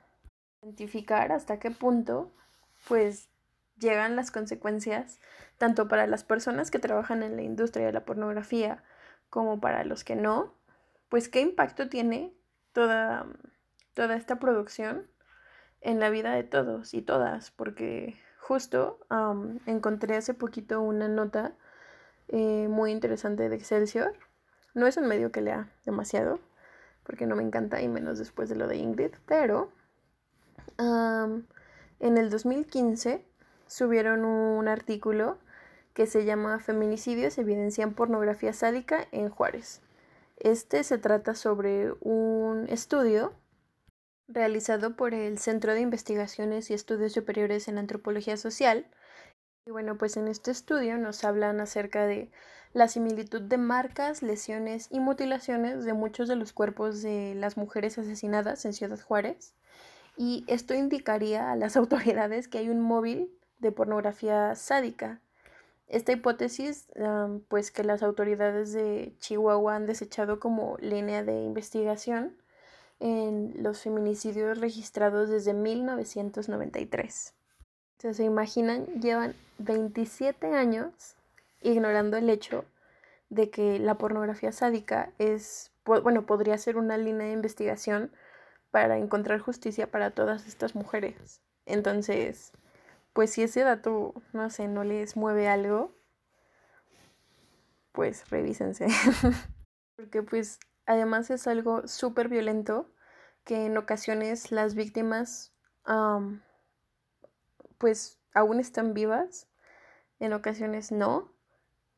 identificar 0.62 1.32
hasta 1.32 1.58
qué 1.58 1.70
punto 1.70 2.32
pues 2.88 3.28
llegan 3.78 4.16
las 4.16 4.30
consecuencias 4.30 5.20
tanto 5.58 5.88
para 5.88 6.06
las 6.06 6.24
personas 6.24 6.70
que 6.70 6.78
trabajan 6.78 7.22
en 7.22 7.36
la 7.36 7.42
industria 7.42 7.86
de 7.86 7.92
la 7.92 8.04
pornografía 8.04 8.82
como 9.28 9.60
para 9.60 9.84
los 9.84 10.04
que 10.04 10.16
no, 10.16 10.54
pues 11.08 11.28
qué 11.28 11.40
impacto 11.40 11.88
tiene 11.88 12.34
toda 12.72 13.26
toda 13.94 14.16
esta 14.16 14.38
producción 14.38 15.10
en 15.80 16.00
la 16.00 16.10
vida 16.10 16.34
de 16.34 16.44
todos 16.44 16.94
y 16.94 17.02
todas, 17.02 17.50
porque 17.50 18.16
justo 18.38 18.98
encontré 19.66 20.16
hace 20.16 20.34
poquito 20.34 20.80
una 20.80 21.08
nota 21.08 21.56
eh, 22.30 22.66
muy 22.68 22.90
interesante 22.90 23.48
de 23.48 23.56
Excelsior. 23.56 24.14
No 24.74 24.86
es 24.86 24.96
un 24.96 25.06
medio 25.06 25.32
que 25.32 25.40
lea 25.40 25.68
demasiado, 25.84 26.40
porque 27.04 27.26
no 27.26 27.36
me 27.36 27.42
encanta, 27.42 27.82
y 27.82 27.88
menos 27.88 28.18
después 28.18 28.48
de 28.48 28.56
lo 28.56 28.68
de 28.68 28.76
Ingrid, 28.76 29.12
pero 29.26 29.70
en 30.78 32.16
el 32.16 32.30
2015 32.30 33.22
subieron 33.66 34.24
un 34.24 34.66
artículo 34.66 35.38
que 35.94 36.06
se 36.06 36.24
llama 36.24 36.58
Feminicidios 36.60 37.36
evidencian 37.38 37.94
pornografía 37.94 38.52
sádica 38.52 39.06
en 39.12 39.28
Juárez. 39.28 39.82
Este 40.38 40.82
se 40.84 40.96
trata 40.96 41.34
sobre 41.34 41.92
un 42.00 42.66
estudio 42.68 43.34
realizado 44.26 44.96
por 44.96 45.12
el 45.12 45.38
Centro 45.38 45.74
de 45.74 45.80
Investigaciones 45.80 46.70
y 46.70 46.74
Estudios 46.74 47.12
Superiores 47.12 47.68
en 47.68 47.78
Antropología 47.78 48.36
Social. 48.36 48.86
Y 49.66 49.70
bueno, 49.70 49.98
pues 49.98 50.16
en 50.16 50.28
este 50.28 50.50
estudio 50.50 50.96
nos 50.98 51.22
hablan 51.24 51.60
acerca 51.60 52.06
de 52.06 52.30
la 52.72 52.88
similitud 52.88 53.42
de 53.42 53.58
marcas, 53.58 54.22
lesiones 54.22 54.88
y 54.90 55.00
mutilaciones 55.00 55.84
de 55.84 55.92
muchos 55.92 56.28
de 56.28 56.36
los 56.36 56.52
cuerpos 56.52 57.02
de 57.02 57.34
las 57.34 57.56
mujeres 57.56 57.98
asesinadas 57.98 58.64
en 58.64 58.72
Ciudad 58.72 59.00
Juárez. 59.00 59.54
Y 60.16 60.44
esto 60.46 60.74
indicaría 60.74 61.50
a 61.52 61.56
las 61.56 61.76
autoridades 61.78 62.48
que 62.48 62.58
hay 62.58 62.68
un 62.68 62.80
móvil 62.80 63.30
de 63.58 63.72
pornografía 63.72 64.54
sádica. 64.54 65.20
Esta 65.88 66.12
hipótesis, 66.12 66.86
pues 67.48 67.72
que 67.72 67.82
las 67.82 68.02
autoridades 68.04 68.72
de 68.72 69.14
Chihuahua 69.18 69.74
han 69.74 69.86
desechado 69.86 70.38
como 70.38 70.76
línea 70.78 71.24
de 71.24 71.42
investigación, 71.42 72.36
en 73.00 73.54
los 73.62 73.80
feminicidios 73.80 74.60
registrados 74.60 75.30
desde 75.30 75.54
1993. 75.54 77.34
Entonces, 78.00 78.16
se 78.16 78.24
imaginan, 78.24 78.86
llevan 79.00 79.34
27 79.58 80.54
años 80.54 81.16
ignorando 81.60 82.16
el 82.16 82.30
hecho 82.30 82.64
de 83.28 83.50
que 83.50 83.78
la 83.78 83.98
pornografía 83.98 84.52
sádica 84.52 85.12
es, 85.18 85.70
bueno, 85.84 86.24
podría 86.24 86.56
ser 86.56 86.78
una 86.78 86.96
línea 86.96 87.26
de 87.26 87.34
investigación 87.34 88.10
para 88.70 88.96
encontrar 88.96 89.40
justicia 89.40 89.90
para 89.90 90.12
todas 90.12 90.46
estas 90.46 90.74
mujeres. 90.74 91.42
Entonces, 91.66 92.52
pues 93.12 93.32
si 93.32 93.42
ese 93.42 93.60
dato, 93.60 94.14
no 94.32 94.48
sé, 94.48 94.66
no 94.66 94.82
les 94.82 95.16
mueve 95.16 95.48
algo, 95.48 95.92
pues 97.92 98.28
revísense. 98.30 98.86
Porque 99.96 100.22
pues 100.22 100.58
Además 100.90 101.30
es 101.30 101.46
algo 101.46 101.86
súper 101.86 102.28
violento 102.28 102.90
que 103.44 103.64
en 103.64 103.76
ocasiones 103.76 104.50
las 104.50 104.74
víctimas 104.74 105.54
pues 107.80 108.20
aún 108.34 108.60
están 108.60 108.92
vivas, 108.92 109.48
en 110.20 110.34
ocasiones 110.34 110.92
no. 110.92 111.32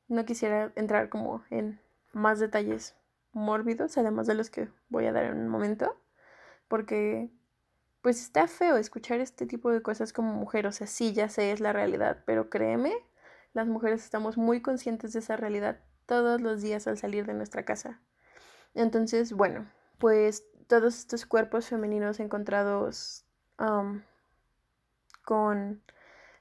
No 0.06 0.24
quisiera 0.24 0.72
entrar 0.76 1.08
como 1.08 1.42
en 1.50 1.80
más 2.12 2.38
detalles 2.38 2.94
mórbidos, 3.32 3.98
además 3.98 4.28
de 4.28 4.34
los 4.34 4.48
que 4.48 4.68
voy 4.88 5.06
a 5.06 5.12
dar 5.12 5.24
en 5.24 5.38
un 5.38 5.48
momento, 5.48 5.98
porque 6.68 7.30
pues 8.00 8.22
está 8.22 8.46
feo 8.46 8.76
escuchar 8.76 9.20
este 9.20 9.44
tipo 9.44 9.70
de 9.70 9.82
cosas 9.82 10.12
como 10.12 10.32
mujer, 10.34 10.66
o 10.66 10.72
sea, 10.72 10.86
sí, 10.86 11.12
ya 11.12 11.28
sé, 11.28 11.50
es 11.50 11.60
la 11.60 11.72
realidad, 11.72 12.22
pero 12.26 12.48
créeme, 12.48 12.92
las 13.52 13.66
mujeres 13.66 14.04
estamos 14.04 14.36
muy 14.36 14.62
conscientes 14.62 15.12
de 15.12 15.18
esa 15.18 15.36
realidad 15.36 15.80
todos 16.06 16.40
los 16.40 16.62
días 16.62 16.86
al 16.86 16.98
salir 16.98 17.26
de 17.26 17.34
nuestra 17.34 17.64
casa. 17.64 18.00
Entonces, 18.74 19.32
bueno, 19.32 19.68
pues 19.98 20.44
todos 20.68 20.98
estos 20.98 21.26
cuerpos 21.26 21.66
femeninos 21.66 22.20
encontrados 22.20 23.24
con 25.24 25.82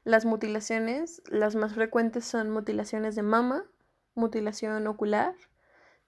las 0.03 0.25
mutilaciones, 0.25 1.21
las 1.27 1.55
más 1.55 1.73
frecuentes 1.75 2.25
son 2.25 2.49
mutilaciones 2.49 3.15
de 3.15 3.21
mama, 3.21 3.65
mutilación 4.15 4.87
ocular, 4.87 5.35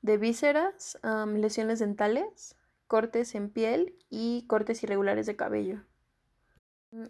de 0.01 0.17
vísceras, 0.17 0.99
lesiones 1.27 1.79
dentales, 1.79 2.57
cortes 2.87 3.35
en 3.35 3.49
piel 3.49 3.97
y 4.09 4.45
cortes 4.47 4.83
irregulares 4.83 5.25
de 5.25 5.35
cabello. 5.35 5.83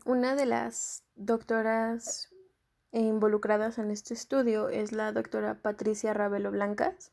Una 0.05 0.35
de 0.35 0.45
las 0.45 1.03
doctoras 1.15 2.29
involucradas 2.91 3.79
en 3.79 3.89
este 3.89 4.13
estudio 4.13 4.69
es 4.69 4.91
la 4.91 5.11
doctora 5.11 5.55
Patricia 5.55 6.13
Ravelo 6.13 6.51
Blancas. 6.51 7.11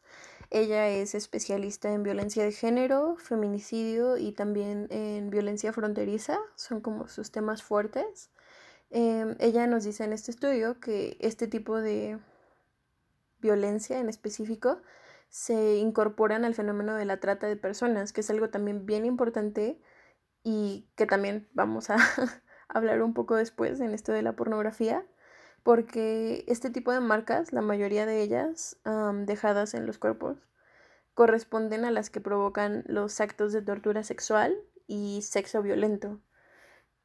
Ella 0.51 0.89
es 0.89 1.15
especialista 1.15 1.93
en 1.93 2.03
violencia 2.03 2.45
de 2.45 2.53
género, 2.53 3.17
feminicidio 3.17 4.19
y 4.19 4.33
también 4.33 4.89
en 4.91 5.31
violencia 5.31 5.73
fronteriza, 5.73 6.39
son 6.57 6.81
como 6.81 7.09
sus 7.09 7.31
temas 7.31 7.63
fuertes. 7.63 8.31
Em, 8.91 9.37
ella 9.39 9.67
nos 9.67 9.85
dice 9.85 10.05
en 10.05 10.13
este 10.13 10.31
estudio 10.31 10.81
que 10.81 11.17
este 11.21 11.47
tipo 11.47 11.81
de 11.81 12.19
violencia 13.41 13.99
en 13.99 14.09
específico 14.09 14.83
se 15.29 15.77
incorporan 15.77 16.45
al 16.45 16.55
fenómeno 16.55 16.95
de 16.95 17.05
la 17.05 17.21
trata 17.21 17.47
de 17.47 17.57
personas, 17.57 18.13
que 18.13 18.21
es 18.23 18.31
algo 18.31 18.51
también 18.51 18.87
bien 18.87 19.05
importante 19.05 19.81
y 20.43 20.89
que 20.97 21.07
también 21.07 21.49
vamos 21.55 21.91
a 21.91 21.97
hablar 22.69 23.03
un 23.03 23.15
poco 23.15 23.37
después 23.37 23.81
en 23.81 23.95
esto 23.95 24.13
de 24.13 24.23
la 24.23 24.35
pornografía 24.35 25.07
porque 25.63 26.45
este 26.49 26.71
tipo 26.71 26.93
de 26.93 27.01
marcas, 27.01 27.53
la 27.53 27.63
mayoría 27.63 28.07
de 28.07 28.23
ellas 28.23 28.79
dejadas 29.27 29.75
en 29.75 29.87
los 29.87 29.99
cuerpos, 29.99 30.39
corresponden 31.15 31.85
a 31.85 31.91
las 31.91 32.11
que 32.11 32.21
provocan 32.21 32.85
los 32.87 33.21
actos 33.21 33.53
de 33.53 33.63
tortura 33.63 34.03
sexual 34.03 34.57
y 34.87 35.23
sexo 35.23 35.63
violento. 35.63 36.21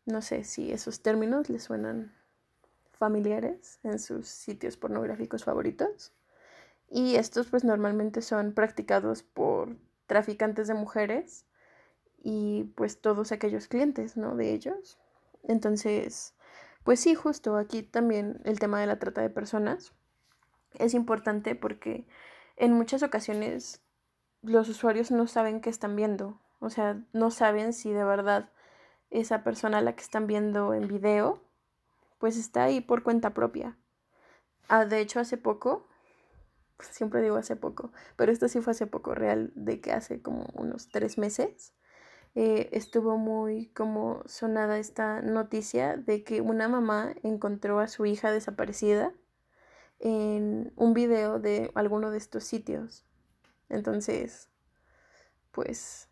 No 0.05 0.21
sé 0.21 0.43
si 0.43 0.71
esos 0.71 1.01
términos 1.01 1.49
les 1.49 1.63
suenan 1.63 2.13
familiares 2.91 3.79
en 3.83 3.99
sus 3.99 4.27
sitios 4.27 4.77
pornográficos 4.77 5.43
favoritos. 5.43 6.13
Y 6.89 7.15
estos 7.15 7.47
pues 7.47 7.63
normalmente 7.63 8.21
son 8.21 8.53
practicados 8.53 9.23
por 9.23 9.75
traficantes 10.07 10.67
de 10.67 10.75
mujeres 10.75 11.45
y 12.23 12.65
pues 12.75 13.01
todos 13.01 13.31
aquellos 13.31 13.67
clientes, 13.67 14.17
¿no? 14.17 14.35
De 14.35 14.53
ellos. 14.53 14.97
Entonces, 15.43 16.33
pues 16.83 16.99
sí, 16.99 17.15
justo 17.15 17.57
aquí 17.57 17.83
también 17.83 18.41
el 18.45 18.59
tema 18.59 18.79
de 18.79 18.87
la 18.87 18.99
trata 18.99 19.21
de 19.21 19.29
personas 19.29 19.93
es 20.79 20.93
importante 20.93 21.55
porque 21.55 22.05
en 22.57 22.73
muchas 22.73 23.03
ocasiones 23.03 23.81
los 24.41 24.69
usuarios 24.69 25.11
no 25.11 25.27
saben 25.27 25.61
qué 25.61 25.69
están 25.69 25.95
viendo. 25.95 26.39
O 26.59 26.69
sea, 26.69 27.01
no 27.13 27.31
saben 27.31 27.73
si 27.73 27.91
de 27.91 28.03
verdad 28.03 28.49
esa 29.19 29.43
persona 29.43 29.79
a 29.79 29.81
la 29.81 29.95
que 29.95 30.03
están 30.03 30.27
viendo 30.27 30.73
en 30.73 30.87
video, 30.87 31.41
pues 32.19 32.37
está 32.37 32.63
ahí 32.63 32.81
por 32.81 33.03
cuenta 33.03 33.33
propia. 33.33 33.77
Ah, 34.67 34.85
de 34.85 34.99
hecho, 34.99 35.19
hace 35.19 35.37
poco, 35.37 35.87
siempre 36.79 37.21
digo 37.21 37.35
hace 37.37 37.55
poco, 37.55 37.91
pero 38.15 38.31
esto 38.31 38.47
sí 38.47 38.61
fue 38.61 38.71
hace 38.71 38.87
poco, 38.87 39.15
real, 39.15 39.51
de 39.55 39.79
que 39.79 39.91
hace 39.91 40.21
como 40.21 40.47
unos 40.53 40.89
tres 40.89 41.17
meses, 41.17 41.73
eh, 42.35 42.69
estuvo 42.73 43.17
muy 43.17 43.67
como 43.67 44.21
sonada 44.25 44.77
esta 44.77 45.21
noticia 45.21 45.95
de 45.95 46.23
que 46.23 46.41
una 46.41 46.67
mamá 46.67 47.15
encontró 47.23 47.79
a 47.79 47.87
su 47.87 48.05
hija 48.05 48.31
desaparecida 48.31 49.13
en 49.99 50.73
un 50.75 50.93
video 50.93 51.39
de 51.39 51.71
alguno 51.75 52.11
de 52.11 52.17
estos 52.17 52.43
sitios. 52.43 53.05
Entonces, 53.69 54.49
pues, 55.51 56.09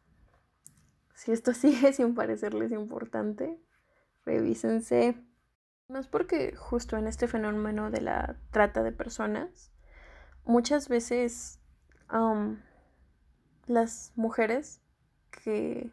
si 1.24 1.32
esto 1.32 1.54
sigue 1.54 1.94
sin 1.94 2.16
parecerles 2.16 2.72
importante, 2.72 3.58
revísense. 4.26 5.16
Más 5.88 6.08
porque 6.08 6.56
justo 6.56 6.98
en 6.98 7.08
este 7.08 7.28
fenómeno 7.28 7.92
de 7.92 8.02
la 8.02 8.38
trata 8.52 8.84
de 8.84 8.92
personas, 8.92 9.72
muchas 10.44 10.90
veces 10.90 11.60
las 13.66 14.12
mujeres 14.16 14.82
que 15.32 15.92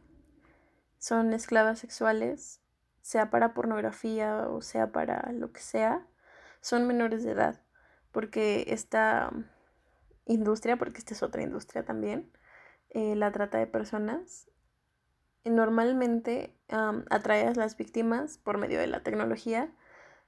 son 0.99 1.33
esclavas 1.33 1.79
sexuales, 1.79 2.61
sea 3.01 3.31
para 3.31 3.55
pornografía 3.55 4.49
o 4.49 4.61
sea 4.61 4.93
para 4.93 5.33
lo 5.33 5.53
que 5.53 5.61
sea, 5.61 6.07
son 6.61 6.87
menores 6.87 7.25
de 7.25 7.33
edad, 7.33 7.63
porque 8.13 8.67
esta 8.69 9.31
industria, 10.27 10.77
porque 10.77 10.99
esta 10.99 11.15
es 11.15 11.23
otra 11.23 11.43
industria 11.43 11.85
también, 11.85 12.31
eh, 12.91 13.15
la 13.17 13.33
trata 13.33 13.59
de 13.59 13.67
personas, 13.67 14.50
normalmente 15.45 16.55
atrae 16.69 17.47
a 17.47 17.55
las 17.55 17.77
víctimas 17.77 18.39
por 18.39 18.59
medio 18.59 18.79
de 18.79 18.87
la 18.87 19.03
tecnología, 19.03 19.73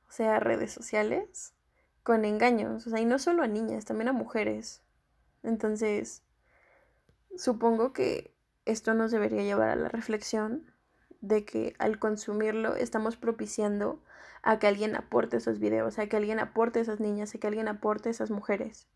o 0.08 0.12
sea, 0.12 0.40
redes 0.40 0.72
sociales, 0.72 1.54
con 2.02 2.24
engaños, 2.24 2.86
o 2.86 2.90
sea, 2.90 3.00
y 3.00 3.04
no 3.04 3.18
solo 3.18 3.42
a 3.42 3.46
niñas, 3.46 3.84
también 3.84 4.08
a 4.08 4.12
mujeres. 4.12 4.82
Entonces, 5.42 6.22
supongo 7.36 7.92
que 7.92 8.34
esto 8.64 8.94
nos 8.94 9.10
debería 9.10 9.42
llevar 9.42 9.68
a 9.68 9.76
la 9.76 9.88
reflexión 9.88 10.72
de 11.20 11.44
que 11.44 11.74
al 11.78 11.98
consumirlo 11.98 12.74
estamos 12.74 13.16
propiciando 13.16 14.02
a 14.42 14.58
que 14.58 14.66
alguien 14.66 14.96
aporte 14.96 15.36
esos 15.36 15.60
videos, 15.60 15.98
a 15.98 16.06
que 16.08 16.16
alguien 16.16 16.40
aporte 16.40 16.80
esas 16.80 16.98
niñas, 16.98 17.34
a 17.34 17.38
que 17.38 17.46
alguien 17.46 17.68
aporte 17.68 18.10
esas 18.10 18.30
mujeres. 18.30 18.88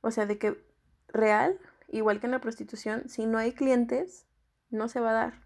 O 0.00 0.10
sea, 0.10 0.26
de 0.26 0.38
que 0.38 0.64
real, 1.06 1.60
igual 1.88 2.18
que 2.18 2.26
en 2.26 2.32
la 2.32 2.40
prostitución, 2.40 3.08
si 3.08 3.26
no 3.26 3.38
hay 3.38 3.52
clientes, 3.52 4.26
no 4.70 4.88
se 4.88 5.00
va 5.00 5.10
a 5.10 5.14
dar. 5.14 5.42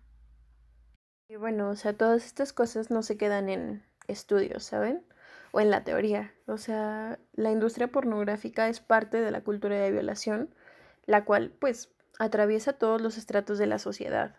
Y 1.28 1.36
bueno, 1.36 1.70
o 1.70 1.76
sea, 1.76 1.92
todas 1.92 2.24
estas 2.24 2.52
cosas 2.52 2.90
no 2.90 3.02
se 3.02 3.18
quedan 3.18 3.48
en 3.48 3.84
estudios, 4.06 4.64
¿saben? 4.64 5.04
O 5.52 5.60
en 5.60 5.70
la 5.70 5.84
teoría. 5.84 6.32
O 6.46 6.56
sea, 6.56 7.18
la 7.32 7.50
industria 7.50 7.88
pornográfica 7.88 8.68
es 8.68 8.80
parte 8.80 9.20
de 9.20 9.30
la 9.30 9.42
cultura 9.42 9.76
de 9.76 9.90
violación, 9.90 10.54
la 11.06 11.24
cual 11.24 11.54
pues 11.58 11.90
atraviesa 12.18 12.72
todos 12.72 13.00
los 13.00 13.18
estratos 13.18 13.58
de 13.58 13.66
la 13.66 13.78
sociedad. 13.78 14.36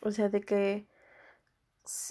O 0.00 0.10
sea, 0.10 0.28
de 0.28 0.40
que 0.40 0.86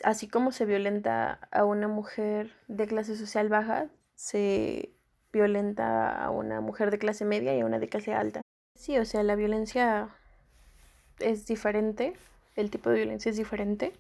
así 0.04 0.28
como 0.28 0.52
se 0.52 0.66
violenta 0.66 1.48
a 1.52 1.66
una 1.66 1.88
mujer 1.88 2.52
de 2.68 2.88
clase 2.88 3.16
social 3.16 3.50
baja, 3.50 3.90
se 4.16 4.94
violenta 5.32 6.12
a 6.12 6.30
una 6.30 6.62
mujer 6.62 6.92
de 6.92 7.00
clase 7.00 7.26
media 7.26 7.56
y 7.56 7.62
a 7.62 7.66
una 7.66 7.80
de 7.80 7.90
clase 7.90 8.14
alta. 8.14 8.42
Sí, 8.76 8.98
o 8.98 9.06
sea, 9.06 9.24
la 9.24 9.36
violencia 9.36 10.16
es 11.20 11.46
diferente, 11.48 12.14
el 12.56 12.70
tipo 12.70 12.90
de 12.90 12.98
violencia 12.98 13.30
es 13.30 13.38
diferente, 13.38 13.94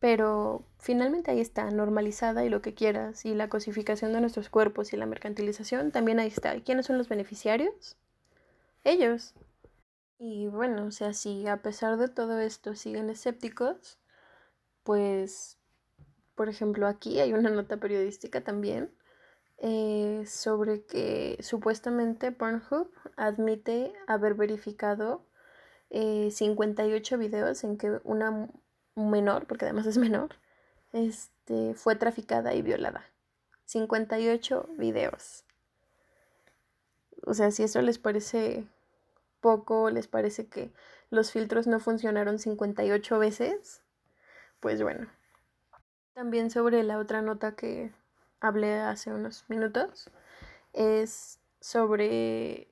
pero 0.00 0.62
finalmente 0.78 1.30
ahí 1.30 1.40
está, 1.40 1.70
normalizada 1.70 2.44
y 2.44 2.48
lo 2.48 2.62
que 2.62 2.74
quieras, 2.74 3.24
y 3.24 3.34
la 3.34 3.48
cosificación 3.48 4.12
de 4.12 4.20
nuestros 4.20 4.48
cuerpos 4.48 4.92
y 4.92 4.96
la 4.96 5.06
mercantilización 5.06 5.90
también 5.90 6.20
ahí 6.20 6.28
está. 6.28 6.54
¿Y 6.54 6.62
quiénes 6.62 6.86
son 6.86 6.98
los 6.98 7.08
beneficiarios? 7.08 7.96
Ellos. 8.84 9.34
Y 10.18 10.48
bueno, 10.48 10.86
o 10.86 10.90
sea, 10.90 11.12
si 11.14 11.46
a 11.46 11.62
pesar 11.62 11.96
de 11.96 12.08
todo 12.08 12.40
esto 12.40 12.74
siguen 12.74 13.10
escépticos, 13.10 13.98
pues, 14.82 15.58
por 16.34 16.48
ejemplo, 16.48 16.86
aquí 16.86 17.20
hay 17.20 17.32
una 17.32 17.50
nota 17.50 17.76
periodística 17.78 18.42
también 18.42 18.90
eh, 19.58 20.24
sobre 20.26 20.84
que 20.84 21.36
supuestamente 21.40 22.30
Pornhub 22.30 22.90
admite 23.16 23.92
haber 24.06 24.34
verificado 24.34 25.24
58 25.90 27.14
eh, 27.14 27.18
videos 27.18 27.64
en 27.64 27.78
que 27.78 28.00
una 28.04 28.48
menor, 28.94 29.46
porque 29.46 29.64
además 29.64 29.86
es 29.86 29.98
menor, 29.98 30.36
este, 30.92 31.74
fue 31.74 31.96
traficada 31.96 32.54
y 32.54 32.62
violada. 32.62 33.04
58 33.66 34.68
videos. 34.76 35.44
O 37.24 37.34
sea, 37.34 37.50
si 37.50 37.62
eso 37.62 37.82
les 37.82 37.98
parece 37.98 38.66
poco, 39.40 39.90
les 39.90 40.08
parece 40.08 40.46
que 40.46 40.72
los 41.10 41.32
filtros 41.32 41.66
no 41.66 41.80
funcionaron 41.80 42.38
58 42.38 43.18
veces, 43.18 43.82
pues 44.60 44.82
bueno. 44.82 45.08
También 46.14 46.50
sobre 46.50 46.82
la 46.82 46.98
otra 46.98 47.22
nota 47.22 47.54
que 47.54 47.92
hablé 48.40 48.80
hace 48.80 49.12
unos 49.12 49.44
minutos 49.48 50.10
es 50.72 51.38
sobre 51.60 52.68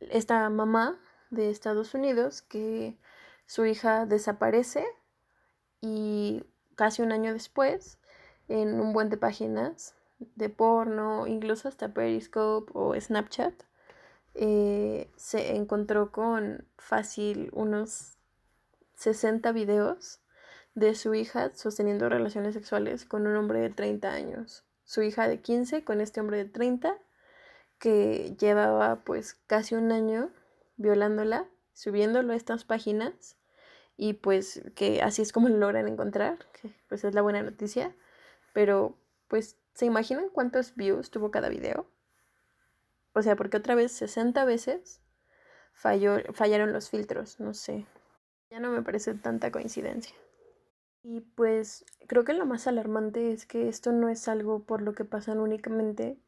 esta 0.00 0.48
mamá 0.50 0.98
de 1.30 1.50
Estados 1.50 1.94
Unidos 1.94 2.42
que 2.42 2.96
su 3.46 3.64
hija 3.64 4.06
desaparece 4.06 4.86
y 5.80 6.44
casi 6.74 7.02
un 7.02 7.12
año 7.12 7.32
después 7.32 7.98
en 8.48 8.80
un 8.80 8.92
buen 8.92 9.08
de 9.10 9.16
páginas 9.16 9.94
de 10.18 10.48
porno, 10.48 11.26
incluso 11.26 11.68
hasta 11.68 11.92
Periscope 11.92 12.70
o 12.74 12.98
Snapchat, 12.98 13.54
eh, 14.34 15.10
se 15.16 15.56
encontró 15.56 16.12
con 16.12 16.66
fácil 16.76 17.50
unos 17.52 18.16
60 18.94 19.52
videos 19.52 20.20
de 20.74 20.94
su 20.94 21.14
hija 21.14 21.52
sosteniendo 21.54 22.08
relaciones 22.08 22.54
sexuales 22.54 23.04
con 23.04 23.26
un 23.26 23.36
hombre 23.36 23.60
de 23.60 23.70
30 23.70 24.12
años. 24.12 24.64
Su 24.84 25.02
hija 25.02 25.28
de 25.28 25.40
15 25.40 25.84
con 25.84 26.00
este 26.00 26.20
hombre 26.20 26.38
de 26.38 26.44
30 26.46 26.96
que 27.78 28.36
llevaba 28.38 29.04
pues 29.04 29.34
casi 29.46 29.74
un 29.74 29.92
año 29.92 30.30
violándola, 30.78 31.46
subiéndolo 31.74 32.32
a 32.32 32.36
estas 32.36 32.64
páginas 32.64 33.36
y 33.96 34.14
pues 34.14 34.62
que 34.74 35.02
así 35.02 35.22
es 35.22 35.32
como 35.32 35.48
lo 35.48 35.58
logran 35.58 35.88
encontrar, 35.88 36.38
que 36.60 36.70
pues 36.88 37.04
es 37.04 37.14
la 37.14 37.22
buena 37.22 37.42
noticia, 37.42 37.94
pero 38.54 38.96
pues 39.26 39.58
¿se 39.74 39.84
imaginan 39.84 40.30
cuántos 40.30 40.74
views 40.74 41.10
tuvo 41.10 41.30
cada 41.30 41.48
video? 41.48 41.86
O 43.12 43.22
sea, 43.22 43.36
porque 43.36 43.56
otra 43.56 43.74
vez 43.74 43.92
60 43.92 44.44
veces 44.44 45.00
falló, 45.72 46.18
fallaron 46.32 46.72
los 46.72 46.90
filtros, 46.90 47.40
no 47.40 47.52
sé. 47.52 47.86
Ya 48.50 48.60
no 48.60 48.70
me 48.70 48.82
parece 48.82 49.14
tanta 49.14 49.50
coincidencia. 49.50 50.14
Y 51.02 51.20
pues 51.20 51.84
creo 52.06 52.24
que 52.24 52.32
lo 52.32 52.46
más 52.46 52.66
alarmante 52.66 53.32
es 53.32 53.46
que 53.46 53.68
esto 53.68 53.92
no 53.92 54.08
es 54.08 54.28
algo 54.28 54.64
por 54.64 54.82
lo 54.82 54.94
que 54.94 55.04
pasan 55.04 55.40
únicamente 55.40 56.18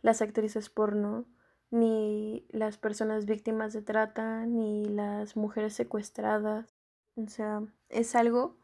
las 0.00 0.22
actrices 0.22 0.68
porno, 0.68 1.26
ni 1.72 2.46
las 2.50 2.76
personas 2.78 3.24
víctimas 3.26 3.72
de 3.72 3.82
trata, 3.82 4.46
ni 4.46 4.84
las 4.84 5.36
mujeres 5.36 5.74
secuestradas. 5.74 6.76
O 7.16 7.26
sea, 7.28 7.62
es 7.88 8.14
algo 8.14 8.58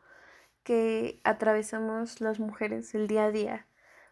que 0.63 1.21
atravesamos 1.25 2.21
las 2.21 2.39
mujeres 2.39 2.95
el 2.95 3.09
día 3.09 3.25
a 3.25 3.31
día. 3.33 3.67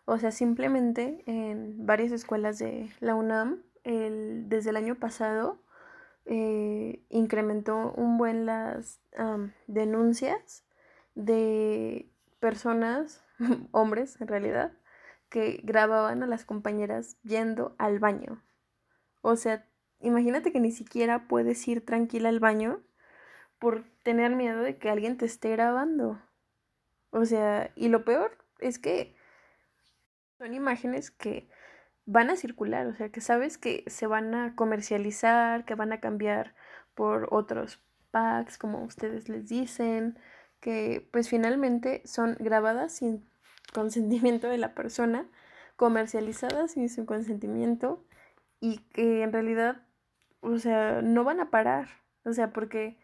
O 0.07 0.19
sea, 0.19 0.31
simplemente 0.31 1.23
en 1.27 1.85
varias 1.87 2.11
escuelas 2.11 2.59
de 2.59 2.91
la 3.01 3.15
UNAM, 3.15 3.63
desde 3.85 4.71
el 4.71 4.77
año 4.77 4.97
pasado, 4.97 5.63
eh, 6.25 7.05
incrementó 7.11 7.93
un 7.93 8.17
buen 8.17 8.47
las 8.47 9.01
denuncias 9.67 10.65
de 11.15 12.11
personas, 12.41 13.23
hombres 13.73 14.21
en 14.21 14.29
realidad, 14.29 14.73
que 15.29 15.61
grababan 15.65 16.23
a 16.23 16.27
las 16.27 16.45
compañeras 16.45 17.19
yendo 17.23 17.75
al 17.79 17.99
baño. 17.99 18.43
O 19.23 19.37
sea, 19.37 19.67
imagínate 20.01 20.53
que 20.53 20.61
ni 20.61 20.73
siquiera 20.73 21.29
puedes 21.29 21.67
ir 21.69 21.85
tranquila 21.85 22.29
al 22.29 22.41
baño 22.41 22.83
por 23.59 23.85
tener 24.03 24.37
miedo 24.37 24.63
de 24.63 24.79
que 24.79 24.91
alguien 24.91 25.17
te 25.19 25.27
esté 25.27 25.51
grabando. 25.53 26.21
O 27.11 27.25
sea, 27.25 27.73
y 27.77 27.89
lo 27.89 28.05
peor 28.05 28.39
es 28.61 28.79
que 28.79 29.17
Son 30.39 30.55
imágenes 30.55 31.11
que 31.11 31.49
van 32.07 32.31
a 32.31 32.37
circular, 32.37 32.87
o 32.87 32.95
sea, 32.97 33.11
que 33.11 33.21
sabes 33.21 33.59
que 33.59 33.85
se 33.89 34.07
van 34.07 34.35
a 34.35 34.55
comercializar, 34.55 35.65
que 35.65 35.75
van 35.75 35.93
a 35.93 36.01
cambiar 36.01 36.55
por 36.95 37.29
otros 37.33 37.83
packs, 38.11 38.59
como 38.59 38.85
ustedes 38.85 39.29
les 39.29 39.49
dicen, 39.49 40.19
que 40.61 41.09
pues 41.13 41.29
finalmente 41.29 42.03
son 42.07 42.37
grabadas 42.41 42.97
sin 42.97 43.29
consentimiento 43.75 44.49
de 44.49 44.59
la 44.59 44.75
persona, 44.75 45.29
comercializadas 45.77 46.73
sin 46.73 46.89
su 46.89 47.07
consentimiento 47.07 48.06
y 48.61 48.79
que 48.93 49.23
en 49.23 49.33
realidad, 49.33 49.83
o 50.41 50.59
sea, 50.59 51.03
no 51.03 51.25
van 51.25 51.41
a 51.41 51.51
parar, 51.51 51.89
o 52.25 52.33
sea, 52.33 52.53
porque 52.53 52.99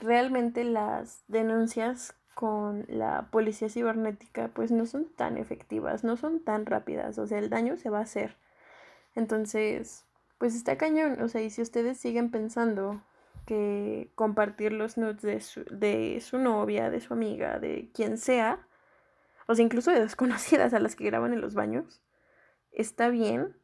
realmente 0.00 0.64
las 0.64 1.24
denuncias 1.28 2.14
con 2.34 2.84
la 2.88 3.30
policía 3.32 3.68
cibernética 3.68 4.48
pues 4.54 4.70
no 4.70 4.86
son 4.86 5.08
tan 5.16 5.38
efectivas, 5.38 6.04
no 6.04 6.16
son 6.16 6.40
tan 6.44 6.66
rápidas, 6.66 7.18
o 7.18 7.26
sea, 7.26 7.38
el 7.38 7.50
daño 7.50 7.76
se 7.76 7.90
va 7.90 7.98
a 7.98 8.02
hacer. 8.02 8.36
Entonces, 9.14 10.04
pues 10.38 10.54
está 10.54 10.78
cañón, 10.78 11.20
o 11.20 11.28
sea, 11.28 11.42
y 11.42 11.50
si 11.50 11.62
ustedes 11.62 11.98
siguen 11.98 12.30
pensando 12.30 13.02
que 13.44 14.12
compartir 14.14 14.72
los 14.72 14.98
nudes 14.98 15.22
de 15.22 15.40
su, 15.40 15.64
de 15.64 16.20
su 16.20 16.38
novia, 16.38 16.90
de 16.90 17.00
su 17.00 17.14
amiga, 17.14 17.58
de 17.58 17.90
quien 17.92 18.18
sea, 18.18 18.64
o 19.48 19.54
sea, 19.54 19.64
incluso 19.64 19.90
de 19.90 20.00
desconocidas 20.00 20.72
a 20.74 20.78
las 20.78 20.94
que 20.94 21.06
graban 21.06 21.32
en 21.32 21.40
los 21.40 21.54
baños, 21.54 22.02
está 22.70 23.08
bien, 23.08 23.56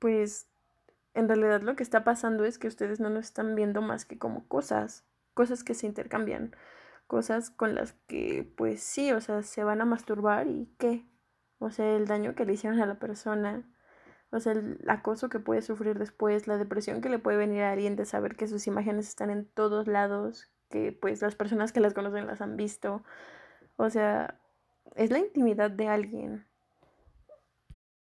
pues 0.00 0.47
en 1.18 1.28
realidad 1.28 1.62
lo 1.62 1.74
que 1.74 1.82
está 1.82 2.04
pasando 2.04 2.44
es 2.44 2.58
que 2.58 2.68
ustedes 2.68 3.00
no 3.00 3.10
nos 3.10 3.26
están 3.26 3.56
viendo 3.56 3.82
más 3.82 4.04
que 4.04 4.18
como 4.18 4.46
cosas, 4.46 5.04
cosas 5.34 5.64
que 5.64 5.74
se 5.74 5.86
intercambian, 5.86 6.54
cosas 7.08 7.50
con 7.50 7.74
las 7.74 7.94
que, 8.06 8.52
pues 8.56 8.80
sí, 8.80 9.10
o 9.10 9.20
sea, 9.20 9.42
se 9.42 9.64
van 9.64 9.80
a 9.80 9.84
masturbar 9.84 10.46
y 10.46 10.72
qué, 10.78 11.04
o 11.58 11.70
sea, 11.70 11.96
el 11.96 12.06
daño 12.06 12.36
que 12.36 12.44
le 12.44 12.52
hicieron 12.52 12.80
a 12.80 12.86
la 12.86 13.00
persona, 13.00 13.68
o 14.30 14.38
sea, 14.38 14.52
el 14.52 14.78
acoso 14.86 15.28
que 15.28 15.40
puede 15.40 15.60
sufrir 15.60 15.98
después, 15.98 16.46
la 16.46 16.56
depresión 16.56 17.00
que 17.00 17.08
le 17.08 17.18
puede 17.18 17.36
venir 17.36 17.62
a 17.62 17.72
alguien 17.72 17.96
de 17.96 18.04
saber 18.04 18.36
que 18.36 18.46
sus 18.46 18.68
imágenes 18.68 19.08
están 19.08 19.30
en 19.30 19.44
todos 19.44 19.88
lados, 19.88 20.52
que 20.70 20.92
pues 20.92 21.20
las 21.20 21.34
personas 21.34 21.72
que 21.72 21.80
las 21.80 21.94
conocen 21.94 22.28
las 22.28 22.40
han 22.40 22.56
visto. 22.56 23.02
O 23.76 23.90
sea, 23.90 24.38
es 24.94 25.10
la 25.10 25.18
intimidad 25.18 25.70
de 25.70 25.88
alguien. 25.88 26.46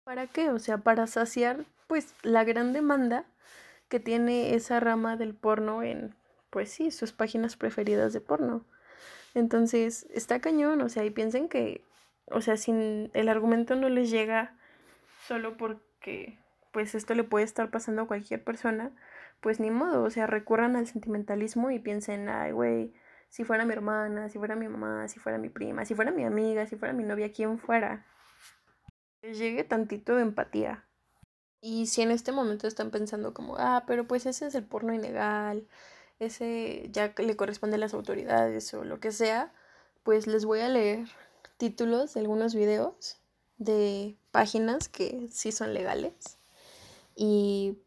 ¿Para 0.04 0.28
qué? 0.28 0.52
O 0.52 0.60
sea, 0.60 0.78
para 0.80 1.08
saciar 1.08 1.66
pues 1.88 2.14
la 2.24 2.44
gran 2.44 2.74
demanda 2.74 3.26
que 3.90 4.00
tiene 4.00 4.54
esa 4.54 4.80
rama 4.80 5.16
del 5.16 5.34
porno 5.34 5.84
en, 5.84 6.16
pues 6.50 6.70
sí, 6.70 6.92
sus 6.92 7.14
páginas 7.14 7.56
preferidas 7.56 8.14
de 8.14 8.22
porno. 8.22 8.66
Entonces, 9.34 10.08
está 10.12 10.40
cañón, 10.40 10.82
o 10.82 10.90
sea, 10.90 11.06
y 11.06 11.10
piensen 11.10 11.48
que, 11.48 11.84
o 12.26 12.42
sea, 12.42 12.58
sin 12.58 13.12
el 13.14 13.30
argumento 13.30 13.76
no 13.76 13.90
les 13.90 14.10
llega 14.10 14.56
solo 15.28 15.58
por 15.58 15.82
que 16.00 16.38
pues 16.72 16.94
esto 16.96 17.16
le 17.16 17.24
puede 17.24 17.46
estar 17.46 17.72
pasando 17.72 18.04
a 18.04 18.08
cualquier 18.08 18.44
persona, 18.44 18.92
pues 19.42 19.60
ni 19.60 19.72
modo, 19.72 20.04
o 20.04 20.10
sea, 20.10 20.28
recurran 20.28 20.76
al 20.76 20.86
sentimentalismo 20.86 21.72
y 21.72 21.80
piensen, 21.80 22.30
ay, 22.30 22.52
güey, 22.52 22.94
si 23.30 23.44
fuera 23.44 23.66
mi 23.66 23.74
hermana, 23.74 24.30
si 24.30 24.38
fuera 24.38 24.56
mi 24.56 24.68
mamá, 24.68 25.08
si 25.08 25.20
fuera 25.20 25.38
mi 25.38 25.50
prima, 25.50 25.86
si 25.86 25.96
fuera 25.96 26.12
mi 26.12 26.24
amiga, 26.24 26.68
si 26.68 26.76
fuera 26.76 26.94
mi 26.94 27.04
novia, 27.04 27.32
quien 27.32 27.58
fuera. 27.58 28.06
Les 29.22 29.38
llegue 29.38 29.64
tantito 29.64 30.16
de 30.16 30.22
empatía. 30.22 30.87
Y 31.68 31.88
si 31.88 32.02
en 32.02 32.12
este 32.12 32.32
momento 32.32 32.66
están 32.66 32.92
pensando 32.92 33.34
como, 33.34 33.58
ah, 33.58 33.84
pero 33.86 34.08
pues 34.08 34.26
ese 34.26 34.48
es 34.48 34.56
el 34.56 34.64
porno 34.64 34.94
ilegal, 34.94 35.68
ese 36.18 36.88
ya 36.94 37.14
le 37.18 37.36
corresponde 37.36 37.76
a 37.76 37.80
las 37.80 37.94
autoridades 37.94 38.74
o 38.74 38.86
lo 38.86 39.02
que 39.02 39.12
sea, 39.12 39.52
pues 40.04 40.28
les 40.28 40.46
voy 40.46 40.62
a 40.62 40.70
leer 40.70 41.10
títulos 41.58 42.14
de 42.14 42.22
algunos 42.22 42.56
videos 42.56 43.18
de 43.58 44.16
páginas 44.32 44.88
que 44.88 45.28
sí 45.30 45.52
son 45.52 45.74
legales 45.74 46.38
y 47.18 47.78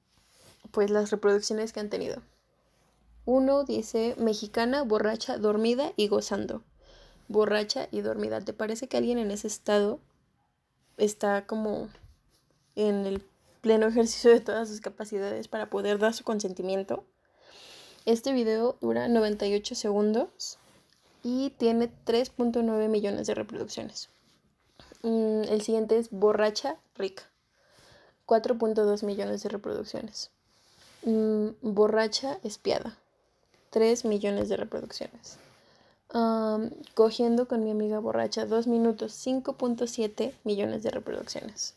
pues 0.72 0.90
las 0.90 1.10
reproducciones 1.10 1.72
que 1.72 1.80
han 1.80 1.88
tenido. 1.88 2.20
Uno 3.24 3.64
dice 3.64 4.14
mexicana, 4.18 4.82
borracha, 4.82 5.38
dormida 5.38 5.94
y 5.96 6.08
gozando. 6.08 6.62
Borracha 7.28 7.88
y 7.90 8.02
dormida. 8.02 8.42
¿Te 8.42 8.52
parece 8.52 8.88
que 8.88 8.98
alguien 8.98 9.16
en 9.16 9.30
ese 9.30 9.46
estado 9.46 10.00
está 10.98 11.46
como 11.46 11.88
en 12.76 13.06
el 13.06 13.22
pleno 13.60 13.86
ejercicio 13.86 14.30
de 14.30 14.40
todas 14.40 14.68
sus 14.68 14.80
capacidades 14.80 15.48
para 15.48 15.70
poder 15.70 15.98
dar 15.98 16.14
su 16.14 16.24
consentimiento? 16.24 17.04
Este 18.06 18.32
video 18.32 18.76
dura 18.80 19.08
98 19.08 19.74
segundos 19.74 20.58
y 21.22 21.50
tiene 21.50 21.90
3.9 22.06 22.88
millones 22.88 23.26
de 23.26 23.34
reproducciones. 23.34 24.08
Mm, 25.02 25.42
el 25.48 25.62
siguiente 25.62 25.98
es 25.98 26.10
Borracha 26.10 26.76
Rica. 26.96 27.24
4.2 28.26 29.04
millones 29.04 29.42
de 29.42 29.48
reproducciones. 29.48 30.30
Mm, 31.02 31.48
borracha 31.62 32.38
Espiada. 32.42 32.96
3 33.70 34.04
millones 34.04 34.48
de 34.48 34.56
reproducciones. 34.56 35.38
cogiendo 36.94 37.46
con 37.46 37.62
mi 37.62 37.70
amiga 37.70 38.00
borracha 38.00 38.44
2 38.44 38.66
minutos. 38.66 39.12
5.7 39.24 40.32
millones 40.44 40.82
de 40.82 40.90
reproducciones. 40.90 41.74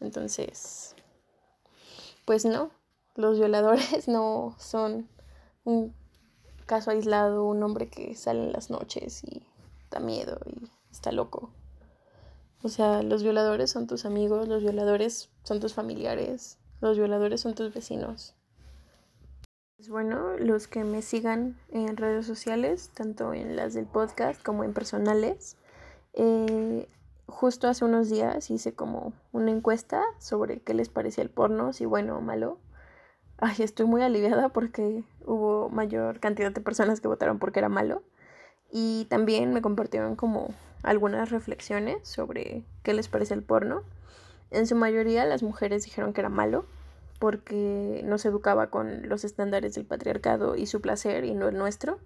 Entonces, 0.00 0.94
pues 2.24 2.44
no. 2.44 2.70
Los 3.16 3.38
violadores 3.38 4.08
no 4.08 4.54
son 4.58 5.08
un 5.64 5.94
caso 6.66 6.90
aislado, 6.90 7.44
un 7.44 7.62
hombre 7.62 7.88
que 7.88 8.14
sale 8.14 8.44
en 8.44 8.52
las 8.52 8.70
noches 8.70 9.24
y 9.24 9.46
da 9.90 10.00
miedo 10.00 10.38
y 10.46 10.70
está 10.90 11.12
loco. 11.12 11.50
O 12.62 12.68
sea, 12.68 13.02
los 13.02 13.22
violadores 13.22 13.70
son 13.70 13.86
tus 13.86 14.04
amigos, 14.04 14.46
los 14.46 14.62
violadores 14.62 15.30
son 15.44 15.60
tus 15.60 15.74
familiares, 15.74 16.58
los 16.80 16.96
violadores 16.98 17.40
son 17.40 17.54
tus 17.54 17.72
vecinos. 17.72 18.34
Pues 19.76 19.88
bueno, 19.88 20.36
los 20.36 20.68
que 20.68 20.84
me 20.84 21.00
sigan 21.00 21.58
en 21.70 21.96
redes 21.96 22.26
sociales, 22.26 22.90
tanto 22.92 23.32
en 23.32 23.56
las 23.56 23.72
del 23.72 23.86
podcast 23.86 24.42
como 24.42 24.62
en 24.62 24.74
personales, 24.74 25.56
eh, 26.12 26.86
justo 27.30 27.68
hace 27.68 27.84
unos 27.84 28.10
días 28.10 28.50
hice 28.50 28.74
como 28.74 29.12
una 29.32 29.50
encuesta 29.50 30.02
sobre 30.18 30.60
qué 30.60 30.74
les 30.74 30.88
parecía 30.88 31.22
el 31.22 31.30
porno, 31.30 31.72
si 31.72 31.86
bueno 31.86 32.18
o 32.18 32.20
malo. 32.20 32.58
Ay, 33.38 33.56
estoy 33.60 33.86
muy 33.86 34.02
aliviada 34.02 34.50
porque 34.50 35.04
hubo 35.24 35.70
mayor 35.70 36.20
cantidad 36.20 36.52
de 36.52 36.60
personas 36.60 37.00
que 37.00 37.08
votaron 37.08 37.38
porque 37.38 37.60
era 37.60 37.68
malo. 37.68 38.02
Y 38.70 39.06
también 39.06 39.52
me 39.52 39.62
compartieron 39.62 40.14
como 40.14 40.54
algunas 40.82 41.30
reflexiones 41.30 42.06
sobre 42.06 42.64
qué 42.82 42.94
les 42.94 43.08
parece 43.08 43.34
el 43.34 43.42
porno. 43.42 43.82
En 44.50 44.66
su 44.66 44.76
mayoría 44.76 45.24
las 45.24 45.42
mujeres 45.42 45.84
dijeron 45.84 46.12
que 46.12 46.20
era 46.20 46.28
malo 46.28 46.66
porque 47.18 48.02
no 48.04 48.18
se 48.18 48.28
educaba 48.28 48.68
con 48.68 49.08
los 49.08 49.24
estándares 49.24 49.74
del 49.74 49.84
patriarcado 49.84 50.56
y 50.56 50.66
su 50.66 50.80
placer 50.80 51.24
y 51.24 51.34
no 51.34 51.48
el 51.48 51.56
nuestro. 51.56 51.98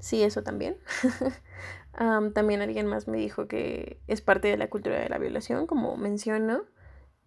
Sí, 0.00 0.22
eso 0.22 0.42
también. 0.42 0.76
también 1.92 2.62
alguien 2.62 2.86
más 2.86 3.08
me 3.08 3.18
dijo 3.18 3.46
que 3.46 4.00
es 4.06 4.20
parte 4.20 4.48
de 4.48 4.56
la 4.56 4.70
cultura 4.70 4.98
de 4.98 5.08
la 5.08 5.18
violación, 5.18 5.66
como 5.66 5.96
menciono, 5.96 6.62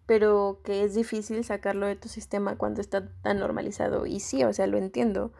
pero 0.06 0.60
que 0.64 0.84
es 0.84 0.94
difícil 0.94 1.44
sacarlo 1.44 1.86
de 1.86 1.96
tu 1.96 2.08
sistema 2.08 2.56
cuando 2.56 2.80
está 2.80 3.08
tan 3.22 3.38
normalizado. 3.38 4.06
Y 4.06 4.20
sí, 4.20 4.44
o 4.44 4.52
sea, 4.52 4.66
lo 4.66 4.78
entiendo. 4.78 5.32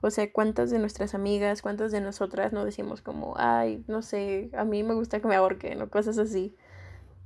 O 0.00 0.10
sea, 0.10 0.32
¿cuántas 0.32 0.70
de 0.70 0.78
nuestras 0.78 1.14
amigas, 1.14 1.62
cuántas 1.62 1.92
de 1.92 2.00
nosotras 2.00 2.52
no 2.52 2.64
decimos 2.64 3.02
como, 3.02 3.34
ay, 3.38 3.84
no 3.86 4.02
sé, 4.02 4.50
a 4.56 4.64
mí 4.64 4.82
me 4.82 4.94
gusta 4.94 5.20
que 5.20 5.28
me 5.28 5.36
ahorquen 5.36 5.80
o 5.80 5.90
cosas 5.90 6.18
así? 6.18 6.56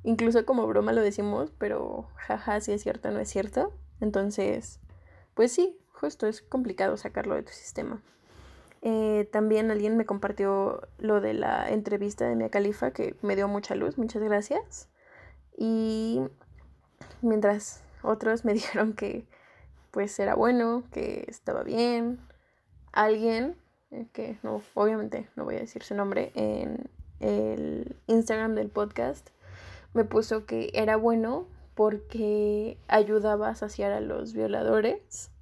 Incluso 0.03 0.45
como 0.47 0.67
broma 0.67 0.93
lo 0.93 1.01
decimos, 1.01 1.53
pero 1.59 2.09
jaja, 2.17 2.61
si 2.61 2.73
es 2.73 2.83
cierto, 2.83 3.11
no 3.11 3.19
es 3.19 3.29
cierto. 3.29 3.73
Entonces, 4.01 4.79
pues 5.35 5.53
sí, 5.53 5.79
justo 5.93 6.27
es 6.27 6.43
complicado 6.43 6.97
sacarlo 6.97 7.35
de 7.35 7.43
tu 7.43 7.53
sistema. 7.53 8.03
Eh, 8.89 9.29
también 9.33 9.73
alguien 9.73 9.97
me 9.97 10.07
compartió 10.07 10.87
lo 10.99 11.21
de 11.21 11.35
la 11.35 11.69
entrevista 11.71 12.25
de 12.29 12.37
Mia 12.37 12.51
Califa 12.51 12.93
que 12.93 13.17
me 13.21 13.35
dio 13.35 13.49
mucha 13.49 13.75
luz, 13.75 13.99
muchas 13.99 14.23
gracias. 14.23 14.89
Y 15.59 16.21
mientras 17.21 17.83
otros 18.05 18.45
me 18.45 18.53
dijeron 18.55 18.93
que 18.93 19.27
pues 19.91 20.17
era 20.21 20.37
bueno, 20.37 20.85
que 20.93 21.25
estaba 21.27 21.65
bien, 21.65 22.21
alguien, 22.93 23.57
eh, 23.91 24.07
que 24.13 24.39
no, 24.45 24.63
obviamente 24.75 25.29
no 25.35 25.45
voy 25.45 25.57
a 25.57 25.61
decir 25.61 25.83
su 25.83 25.97
nombre, 25.97 26.31
en 26.37 26.89
el 27.19 27.97
Instagram 28.07 28.55
del 28.55 28.69
podcast, 28.69 29.31
me 29.95 30.05
puso 30.05 30.47
que 30.47 30.71
era 30.75 30.95
bueno 30.95 31.49
porque 31.75 32.79
ayudaba 32.87 33.49
a 33.49 33.57
saciar 33.57 33.91
a 33.91 34.01
los 34.01 34.33
violadores, 34.33 35.33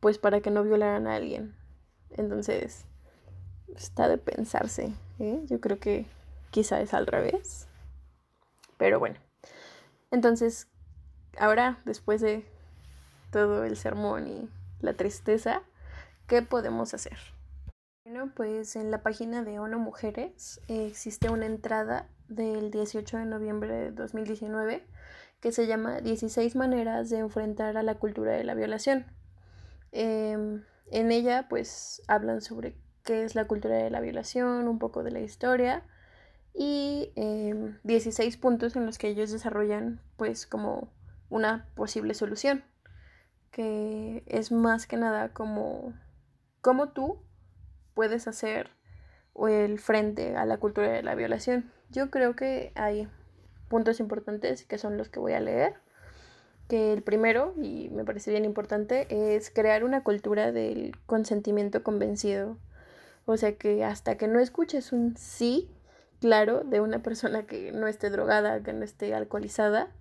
pues 0.00 0.18
para 0.18 0.42
que 0.42 0.50
no 0.50 0.64
violaran 0.64 1.06
a 1.06 1.14
alguien. 1.14 1.56
Entonces, 2.16 2.84
está 3.76 4.08
de 4.08 4.18
pensarse. 4.18 4.92
¿eh? 5.18 5.40
Yo 5.46 5.60
creo 5.60 5.78
que 5.78 6.06
quizá 6.50 6.80
es 6.80 6.94
al 6.94 7.06
revés. 7.06 7.66
Pero 8.76 8.98
bueno. 8.98 9.16
Entonces, 10.10 10.68
ahora, 11.38 11.78
después 11.84 12.20
de 12.20 12.44
todo 13.30 13.64
el 13.64 13.76
sermón 13.76 14.26
y 14.26 14.48
la 14.80 14.94
tristeza, 14.94 15.62
¿Qué 16.28 16.42
podemos 16.42 16.92
hacer? 16.92 17.16
Bueno, 18.04 18.30
pues 18.36 18.76
en 18.76 18.90
la 18.90 19.02
página 19.02 19.42
de 19.42 19.58
ONU 19.58 19.78
Mujeres 19.78 20.60
existe 20.68 21.30
una 21.30 21.46
entrada 21.46 22.06
del 22.28 22.70
18 22.70 23.16
de 23.16 23.24
noviembre 23.24 23.72
de 23.72 23.92
2019 23.92 24.84
que 25.40 25.52
se 25.52 25.66
llama 25.66 26.02
16 26.02 26.54
maneras 26.54 27.08
de 27.08 27.20
enfrentar 27.20 27.78
a 27.78 27.82
la 27.82 27.94
cultura 27.94 28.32
de 28.32 28.44
la 28.44 28.52
violación. 28.52 29.06
Em, 29.90 30.64
en 30.90 31.12
ella 31.12 31.46
pues 31.48 32.02
hablan 32.08 32.40
sobre 32.40 32.76
qué 33.04 33.24
es 33.24 33.34
la 33.34 33.46
cultura 33.46 33.76
de 33.76 33.90
la 33.90 34.00
violación, 34.00 34.68
un 34.68 34.78
poco 34.78 35.02
de 35.02 35.10
la 35.10 35.20
historia 35.20 35.84
y 36.54 37.12
16 37.84 38.34
em, 38.34 38.40
puntos 38.40 38.76
en 38.76 38.86
los 38.86 38.98
que 38.98 39.08
ellos 39.08 39.30
desarrollan 39.30 40.00
pues 40.16 40.46
como 40.46 40.92
una 41.30 41.68
posible 41.74 42.14
solución, 42.14 42.64
que 43.50 44.24
es 44.26 44.50
más 44.50 44.86
que 44.86 44.96
nada 44.96 45.32
como 45.32 45.94
cómo 46.60 46.90
tú 46.90 47.22
puedes 47.94 48.28
hacer 48.28 48.70
el 49.46 49.78
frente 49.78 50.36
a 50.36 50.44
la 50.46 50.58
cultura 50.58 50.88
de 50.88 51.02
la 51.02 51.14
violación. 51.14 51.72
Yo 51.90 52.10
creo 52.10 52.34
que 52.34 52.72
hay 52.74 53.08
puntos 53.68 54.00
importantes 54.00 54.64
que 54.66 54.78
son 54.78 54.96
los 54.96 55.08
que 55.08 55.20
voy 55.20 55.34
a 55.34 55.40
leer. 55.40 55.76
Que 56.68 56.92
el 56.92 57.02
primero, 57.02 57.54
y 57.60 57.88
me 57.90 58.04
parece 58.04 58.30
bien 58.30 58.44
importante, 58.44 59.06
es 59.10 59.50
crear 59.50 59.84
una 59.84 60.02
cultura 60.04 60.52
del 60.52 60.92
consentimiento 61.06 61.82
convencido. 61.82 62.58
O 63.24 63.36
sea 63.36 63.56
que 63.56 63.84
hasta 63.84 64.16
que 64.16 64.28
no 64.28 64.38
escuches 64.38 64.92
un 64.92 65.16
sí 65.16 65.70
claro 66.20 66.64
de 66.64 66.80
una 66.80 67.02
persona 67.02 67.46
que 67.46 67.72
no 67.72 67.86
esté 67.86 68.10
drogada, 68.10 68.62
que 68.62 68.72
no 68.72 68.84
esté 68.84 69.14
alcoholizada, 69.14 69.92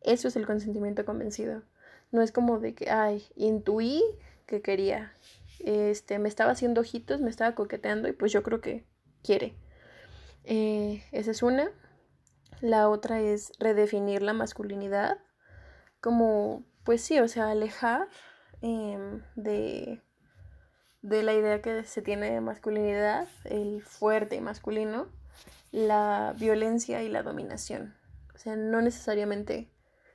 eso 0.00 0.28
es 0.28 0.36
el 0.36 0.46
consentimiento 0.46 1.04
convencido. 1.04 1.62
No 2.10 2.22
es 2.22 2.32
como 2.32 2.58
de 2.58 2.74
que, 2.74 2.90
ay, 2.90 3.24
intuí 3.36 4.02
que 4.46 4.62
quería. 4.62 5.12
Este, 5.60 6.18
me 6.18 6.28
estaba 6.28 6.52
haciendo 6.52 6.80
ojitos, 6.80 7.20
me 7.20 7.30
estaba 7.30 7.54
coqueteando 7.54 8.08
y 8.08 8.12
pues 8.12 8.32
yo 8.32 8.42
creo 8.42 8.60
que 8.60 8.84
quiere. 9.22 9.54
Eh, 10.44 11.02
esa 11.12 11.30
es 11.30 11.42
una. 11.42 11.70
La 12.60 12.88
otra 12.88 13.20
es 13.20 13.52
redefinir 13.58 14.22
la 14.22 14.32
masculinidad. 14.32 15.18
Como, 16.00 16.64
pues 16.84 17.02
sí, 17.02 17.18
o 17.18 17.28
sea, 17.28 17.50
alejar 17.50 18.08
em, 18.60 19.22
de, 19.36 20.02
de 21.02 21.22
la 21.22 21.34
idea 21.34 21.62
que 21.62 21.84
se 21.84 22.02
tiene 22.02 22.30
de 22.30 22.40
masculinidad, 22.40 23.28
el 23.44 23.82
fuerte 23.82 24.40
masculino, 24.40 25.08
la 25.72 26.34
violencia 26.38 27.02
y 27.02 27.08
la 27.08 27.22
dominación. 27.22 27.94
O 28.34 28.38
sea, 28.38 28.56
no 28.56 28.80
necesariamente 28.80 29.70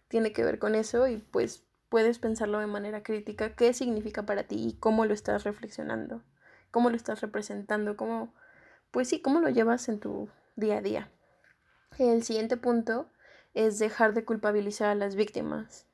tiene 0.07 0.31
que 0.31 0.43
ver 0.43 0.59
con 0.59 0.75
eso 0.75 1.07
y 1.07 1.17
pues 1.17 1.65
puedes 1.89 2.19
pensarlo 2.19 2.59
de 2.59 2.67
manera 2.67 3.03
crítica, 3.03 3.55
qué 3.55 3.73
significa 3.73 4.25
para 4.25 4.43
ti 4.43 4.69
y 4.69 4.73
cómo 4.79 5.05
lo 5.05 5.13
estás 5.13 5.43
reflexionando, 5.43 6.23
cómo 6.71 6.89
lo 6.89 6.95
estás 6.95 7.21
representando, 7.21 7.95
cómo, 7.97 8.33
pues 8.91 9.09
sí, 9.09 9.21
cómo 9.21 9.41
lo 9.41 9.49
llevas 9.49 9.87
en 9.89 9.99
tu 9.99 10.29
día 10.55 10.77
a 10.77 10.81
día. 10.81 11.11
El 11.99 12.23
siguiente 12.23 12.57
punto 12.57 13.11
es 13.53 13.79
dejar 13.79 14.13
de 14.13 14.25
culpabilizar 14.25 14.89
a 14.89 14.95
las 14.95 15.15
víctimas. 15.15 15.87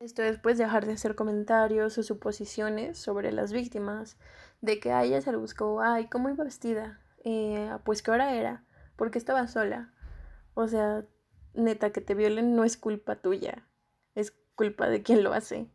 Esto 0.00 0.22
es 0.22 0.38
pues 0.38 0.58
dejar 0.58 0.86
de 0.86 0.94
hacer 0.94 1.14
comentarios 1.14 1.96
o 1.96 2.02
suposiciones 2.02 2.98
sobre 2.98 3.30
las 3.30 3.52
víctimas, 3.52 4.18
de 4.60 4.80
que 4.80 4.92
a 4.92 5.04
ella 5.04 5.20
se 5.20 5.30
le 5.30 5.38
buscó, 5.38 5.80
ay, 5.80 6.08
¿cómo 6.08 6.28
iba 6.28 6.44
vestida? 6.44 7.00
Eh, 7.24 7.70
pues 7.84 8.02
qué 8.02 8.10
hora 8.10 8.34
era, 8.34 8.64
porque 8.96 9.18
estaba 9.18 9.46
sola. 9.46 9.92
O 10.54 10.66
sea, 10.66 11.04
neta, 11.54 11.90
que 11.90 12.00
te 12.00 12.14
violen 12.14 12.56
no 12.56 12.64
es 12.64 12.76
culpa 12.76 13.16
tuya, 13.16 13.68
es 14.14 14.32
culpa 14.54 14.88
de 14.88 15.02
quien 15.02 15.22
lo 15.22 15.32
hace. 15.32 15.70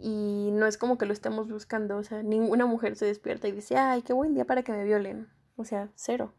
Y 0.00 0.50
no 0.52 0.66
es 0.66 0.78
como 0.78 0.96
que 0.96 1.06
lo 1.06 1.12
estemos 1.12 1.50
buscando, 1.50 1.96
o 1.96 2.04
sea, 2.04 2.22
ninguna 2.22 2.66
mujer 2.66 2.94
se 2.94 3.06
despierta 3.06 3.48
y 3.48 3.52
dice, 3.52 3.76
ay, 3.76 4.02
qué 4.02 4.12
buen 4.12 4.34
día 4.34 4.44
para 4.44 4.62
que 4.62 4.70
me 4.72 4.84
violen. 4.84 5.28
O 5.56 5.64
sea, 5.64 5.90
cero. 5.96 6.32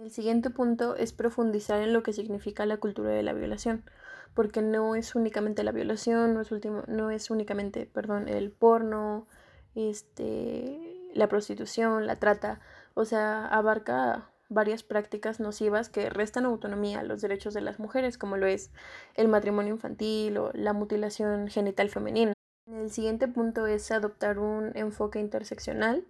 El 0.00 0.10
siguiente 0.10 0.48
punto 0.48 0.96
es 0.96 1.12
profundizar 1.12 1.82
en 1.82 1.92
lo 1.92 2.02
que 2.02 2.14
significa 2.14 2.64
la 2.64 2.78
cultura 2.78 3.10
de 3.10 3.22
la 3.22 3.34
violación, 3.34 3.84
porque 4.32 4.62
no 4.62 4.94
es 4.94 5.14
únicamente 5.14 5.62
la 5.62 5.72
violación, 5.72 6.32
no 6.32 6.40
es, 6.40 6.50
no 6.88 7.10
es 7.10 7.30
únicamente, 7.30 7.84
perdón, 7.84 8.26
el 8.26 8.50
porno, 8.50 9.26
este, 9.74 11.10
la 11.12 11.28
prostitución, 11.28 12.06
la 12.06 12.16
trata, 12.16 12.60
o 12.94 13.04
sea, 13.04 13.46
abarca 13.46 14.30
varias 14.48 14.82
prácticas 14.82 15.38
nocivas 15.38 15.90
que 15.90 16.08
restan 16.08 16.46
autonomía 16.46 17.00
a 17.00 17.04
los 17.04 17.20
derechos 17.20 17.52
de 17.52 17.60
las 17.60 17.78
mujeres, 17.78 18.16
como 18.16 18.38
lo 18.38 18.46
es 18.46 18.70
el 19.16 19.28
matrimonio 19.28 19.74
infantil 19.74 20.38
o 20.38 20.50
la 20.54 20.72
mutilación 20.72 21.48
genital 21.48 21.90
femenina. 21.90 22.32
El 22.66 22.90
siguiente 22.90 23.28
punto 23.28 23.66
es 23.66 23.90
adoptar 23.90 24.38
un 24.38 24.72
enfoque 24.76 25.20
interseccional, 25.20 26.06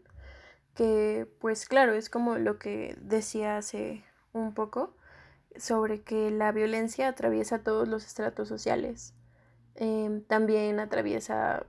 que 0.80 1.30
pues 1.40 1.66
claro, 1.66 1.92
es 1.92 2.08
como 2.08 2.38
lo 2.38 2.58
que 2.58 2.96
decía 3.02 3.58
hace 3.58 4.02
un 4.32 4.54
poco, 4.54 4.96
sobre 5.56 6.00
que 6.00 6.30
la 6.30 6.52
violencia 6.52 7.06
atraviesa 7.06 7.62
todos 7.62 7.86
los 7.86 8.06
estratos 8.06 8.48
sociales. 8.48 9.12
Em, 9.74 10.24
también 10.24 10.80
atraviesa 10.80 11.66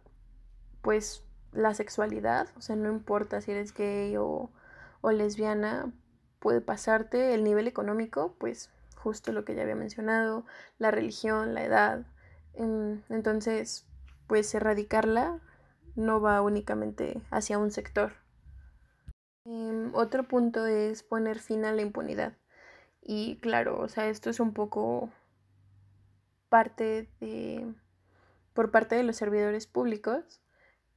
pues 0.82 1.26
la 1.52 1.74
sexualidad, 1.74 2.47
o 2.56 2.62
sea, 2.62 2.78
no 2.78 2.89
importa 2.89 3.41
si 3.41 3.52
eres 3.52 3.74
gay 3.74 4.15
o, 4.15 4.50
o 5.02 5.12
lesbiana, 5.12 5.91
puede 6.39 6.62
pasarte 6.62 7.34
el 7.34 7.43
nivel 7.43 7.67
económico, 7.67 8.38
pues 8.39 8.71
justo 8.95 9.34
lo 9.34 9.43
que 9.43 9.56
ya 9.56 9.63
había 9.63 9.76
mencionado, 9.76 10.45
la 10.78 10.89
religión, 10.89 11.54
la 11.54 11.65
edad. 11.65 12.06
Em, 12.54 13.02
entonces, 13.10 13.86
pues 14.28 14.56
erradicarla 14.56 15.41
no 15.97 16.21
va 16.21 16.41
únicamente 16.41 17.21
hacia 17.30 17.58
un 17.58 17.71
sector. 17.71 18.20
Em, 19.45 19.93
otro 19.95 20.27
punto 20.27 20.65
es 20.67 21.04
poner 21.04 21.39
fin 21.39 21.65
a 21.65 21.71
la 21.73 21.82
impunidad. 21.82 22.34
Y 23.01 23.38
claro, 23.41 23.80
o 23.80 23.89
sea, 23.89 24.10
esto 24.10 24.30
es 24.30 24.39
un 24.39 24.54
poco 24.54 25.10
parte 26.49 27.10
de, 27.19 27.73
por 28.54 28.71
parte 28.71 28.95
de 28.95 29.04
los 29.04 29.15
servidores 29.17 29.67
públicos, 29.67 30.41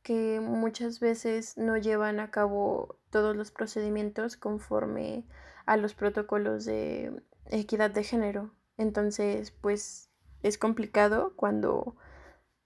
que 0.02 0.40
muchas 0.40 1.00
veces 1.00 1.56
no 1.56 1.76
llevan 1.78 2.20
a 2.20 2.30
cabo 2.30 2.98
todos 3.10 3.36
los 3.36 3.50
procedimientos 3.50 4.36
conforme 4.36 5.24
a 5.66 5.76
los 5.76 5.94
protocolos 5.94 6.64
de 6.66 7.22
equidad 7.46 7.90
de 7.90 8.04
género. 8.04 8.50
Entonces, 8.76 9.52
pues 9.52 10.10
es 10.42 10.58
complicado 10.58 11.32
cuando, 11.36 11.96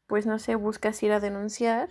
pues 0.08 0.26
no 0.26 0.38
sé, 0.40 0.56
buscas 0.56 1.00
ir 1.02 1.12
a 1.12 1.20
denunciar 1.20 1.90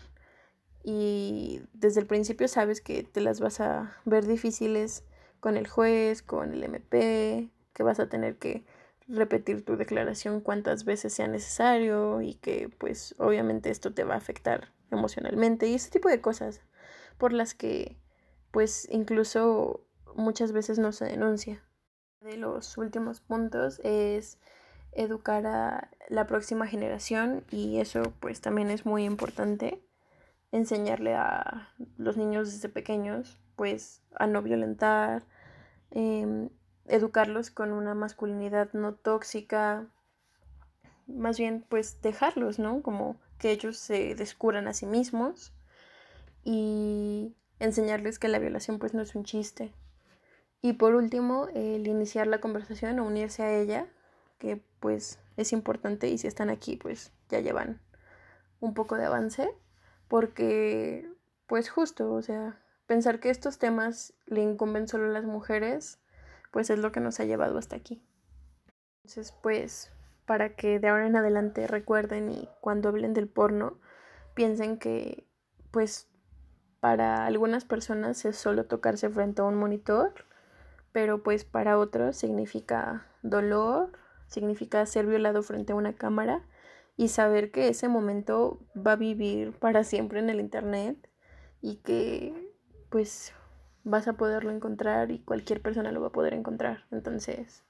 y 0.89 1.61
desde 1.73 1.99
el 1.99 2.07
principio 2.07 2.47
sabes 2.47 2.79
que 2.79 3.03
te 3.03 3.19
las 3.19 3.41
vas 3.41 3.59
a 3.59 3.91
ver 4.05 4.25
difíciles 4.25 5.03
con 5.41 5.57
el 5.57 5.67
juez, 5.67 6.21
con 6.21 6.53
el 6.53 6.63
MP, 6.63 7.51
que 7.73 7.83
vas 7.83 7.99
a 7.99 8.07
tener 8.07 8.37
que 8.37 8.63
repetir 9.05 9.65
tu 9.65 9.75
declaración 9.75 10.39
cuantas 10.39 10.85
veces 10.85 11.13
sea 11.13 11.27
necesario 11.27 12.21
y 12.21 12.35
que 12.35 12.69
pues 12.69 13.15
obviamente 13.17 13.69
esto 13.69 13.93
te 13.93 14.05
va 14.05 14.13
a 14.13 14.17
afectar 14.17 14.71
emocionalmente 14.89 15.67
y 15.67 15.73
ese 15.73 15.91
tipo 15.91 16.07
de 16.07 16.21
cosas 16.21 16.61
por 17.17 17.33
las 17.33 17.53
que 17.53 17.97
pues 18.51 18.87
incluso 18.89 19.85
muchas 20.15 20.53
veces 20.53 20.79
no 20.79 20.93
se 20.93 21.03
denuncia. 21.03 21.65
De 22.21 22.37
los 22.37 22.77
últimos 22.77 23.19
puntos 23.19 23.81
es 23.83 24.39
educar 24.93 25.47
a 25.47 25.91
la 26.07 26.27
próxima 26.27 26.65
generación 26.65 27.43
y 27.51 27.81
eso 27.81 28.03
pues 28.21 28.39
también 28.39 28.71
es 28.71 28.85
muy 28.85 29.03
importante 29.03 29.83
enseñarle 30.51 31.15
a 31.15 31.69
los 31.97 32.17
niños 32.17 32.51
desde 32.51 32.69
pequeños 32.69 33.39
pues 33.55 34.01
a 34.15 34.27
no 34.27 34.41
violentar, 34.41 35.23
em, 35.91 36.49
educarlos 36.85 37.51
con 37.51 37.73
una 37.73 37.93
masculinidad 37.95 38.71
no 38.73 38.93
tóxica, 38.93 39.87
más 41.07 41.37
bien 41.37 41.65
pues 41.67 42.01
dejarlos, 42.01 42.59
¿no? 42.59 42.81
Como 42.81 43.17
que 43.39 43.51
ellos 43.51 43.77
se 43.77 44.15
descubran 44.15 44.67
a 44.67 44.73
sí 44.73 44.85
mismos 44.85 45.53
y 46.43 47.35
enseñarles 47.59 48.19
que 48.19 48.27
la 48.27 48.39
violación 48.39 48.79
pues 48.79 48.93
no 48.93 49.01
es 49.01 49.15
un 49.15 49.23
chiste. 49.23 49.73
Y 50.61 50.73
por 50.73 50.95
último, 50.95 51.47
el 51.53 51.87
iniciar 51.87 52.27
la 52.27 52.39
conversación 52.39 52.99
o 52.99 53.05
unirse 53.05 53.43
a 53.43 53.53
ella, 53.53 53.87
que 54.39 54.61
pues 54.79 55.19
es 55.35 55.53
importante 55.53 56.07
y 56.09 56.17
si 56.17 56.27
están 56.27 56.49
aquí 56.49 56.77
pues 56.77 57.11
ya 57.29 57.39
llevan 57.39 57.79
un 58.59 58.73
poco 58.73 58.95
de 58.95 59.05
avance, 59.05 59.49
porque 60.07 61.09
pues 61.47 61.69
justo, 61.69 62.13
o 62.13 62.21
sea, 62.21 62.59
pensar 62.85 63.19
que 63.19 63.29
estos 63.29 63.57
temas 63.57 64.13
le 64.25 64.41
incumben 64.41 64.87
solo 64.87 65.05
a 65.05 65.13
las 65.13 65.23
mujeres, 65.23 65.99
pues 66.51 66.69
es 66.69 66.79
lo 66.79 66.91
que 66.91 66.99
nos 66.99 67.19
ha 67.19 67.25
llevado 67.25 67.57
hasta 67.57 67.75
aquí. 67.75 68.01
Entonces, 69.03 69.33
pues 69.41 69.91
para 70.25 70.55
que 70.55 70.79
de 70.79 70.89
ahora 70.89 71.07
en 71.07 71.15
adelante 71.15 71.67
recuerden 71.67 72.29
y 72.31 72.49
cuando 72.59 72.89
hablen 72.89 73.13
del 73.13 73.29
porno 73.29 73.79
piensen 74.33 74.77
que 74.77 75.25
pues 75.71 76.09
para 76.81 77.25
algunas 77.25 77.63
personas 77.65 78.23
es 78.25 78.37
solo 78.37 78.65
tocarse 78.65 79.09
frente 79.09 79.41
a 79.41 79.45
un 79.45 79.55
monitor, 79.55 80.13
pero 80.91 81.23
pues 81.23 81.45
para 81.45 81.77
otros 81.77 82.17
significa 82.17 83.07
dolor, 83.21 83.91
significa 84.27 84.85
ser 84.85 85.05
violado 85.05 85.41
frente 85.43 85.71
a 85.71 85.75
una 85.75 85.93
cámara 85.93 86.43
y 86.97 87.09
saber 87.09 87.51
que 87.51 87.69
ese 87.69 87.87
momento 87.87 88.59
va 88.75 88.93
a 88.93 88.97
vivir 88.97 89.53
para 89.53 89.83
siempre 89.83 90.19
en 90.19 90.29
el 90.29 90.39
internet 90.39 91.09
y 91.61 91.77
que 91.77 92.51
pues 92.89 93.33
vas 93.83 94.07
a 94.07 94.13
poderlo 94.13 94.51
encontrar 94.51 95.11
y 95.11 95.19
cualquier 95.19 95.61
persona 95.61 95.91
lo 95.91 96.01
va 96.01 96.07
a 96.07 96.11
poder 96.11 96.33
encontrar. 96.33 96.85
Entonces, 96.91 97.63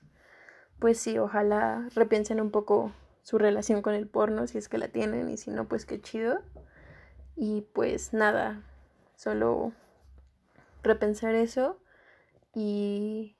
pues 0.79 0.97
sí, 0.97 1.17
ojalá 1.17 1.89
repiensen 1.93 2.39
un 2.39 2.51
poco 2.51 2.93
su 3.21 3.37
relación 3.37 3.81
con 3.81 3.93
el 3.93 4.07
porno, 4.07 4.47
si 4.47 4.57
es 4.57 4.69
que 4.69 4.77
la 4.77 4.87
tienen, 4.87 5.29
y 5.29 5.35
si 5.35 5.51
no, 5.51 5.67
pues 5.67 5.85
qué 5.85 5.99
chido. 5.99 6.39
Y 7.35 7.61
pues 7.73 8.13
nada, 8.13 8.63
solo 9.15 9.73
repensar 10.83 11.35
eso 11.35 11.79
y, 12.55 13.35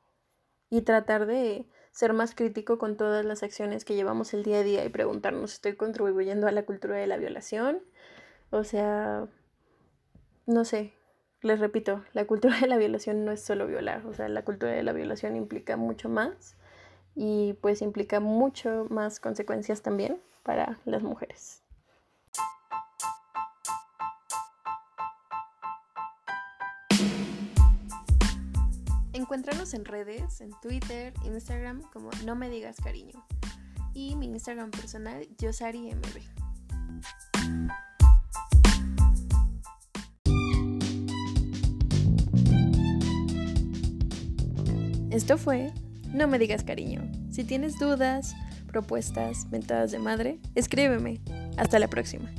y 0.69 0.81
tratar 0.81 1.25
de 1.25 1.65
ser 1.97 2.13
más 2.13 2.35
crítico 2.35 2.77
con 2.77 2.95
todas 2.95 3.25
las 3.25 3.41
acciones 3.41 3.83
que 3.83 3.95
llevamos 3.95 4.31
el 4.35 4.43
día 4.43 4.59
a 4.59 4.63
día 4.63 4.85
y 4.85 4.89
preguntarnos, 4.89 5.53
¿estoy 5.53 5.75
contribuyendo 5.75 6.45
a 6.45 6.51
la 6.51 6.61
cultura 6.61 6.95
de 6.95 7.07
la 7.07 7.17
violación? 7.17 7.81
O 8.51 8.63
sea, 8.63 9.25
no 10.45 10.63
sé, 10.63 10.93
les 11.41 11.59
repito, 11.59 12.05
la 12.13 12.25
cultura 12.27 12.59
de 12.59 12.67
la 12.67 12.77
violación 12.77 13.25
no 13.25 13.31
es 13.31 13.41
solo 13.43 13.65
violar, 13.65 14.05
o 14.05 14.13
sea, 14.13 14.29
la 14.29 14.45
cultura 14.45 14.73
de 14.73 14.83
la 14.83 14.93
violación 14.93 15.35
implica 15.35 15.75
mucho 15.75 16.07
más 16.07 16.55
y 17.15 17.53
pues 17.61 17.81
implica 17.81 18.19
mucho 18.19 18.85
más 18.91 19.19
consecuencias 19.19 19.81
también 19.81 20.21
para 20.43 20.77
las 20.85 21.01
mujeres. 21.01 21.63
Encuéntranos 29.17 29.73
en 29.73 29.83
redes, 29.83 30.41
en 30.41 30.51
Twitter, 30.61 31.11
Instagram 31.25 31.81
como 31.91 32.11
No 32.23 32.35
Me 32.35 32.51
Digas 32.51 32.75
Cariño 32.75 33.25
y 33.95 34.15
mi 34.15 34.27
Instagram 34.27 34.69
personal, 34.69 35.27
YosariMB. 35.39 36.05
Esto 45.09 45.39
fue 45.39 45.73
No 46.13 46.27
me 46.27 46.37
digas 46.37 46.63
cariño. 46.63 47.01
Si 47.31 47.43
tienes 47.43 47.79
dudas, 47.79 48.35
propuestas, 48.67 49.47
mentadas 49.47 49.89
de 49.91 49.97
madre, 49.97 50.39
escríbeme. 50.53 51.21
Hasta 51.57 51.79
la 51.79 51.87
próxima. 51.87 52.29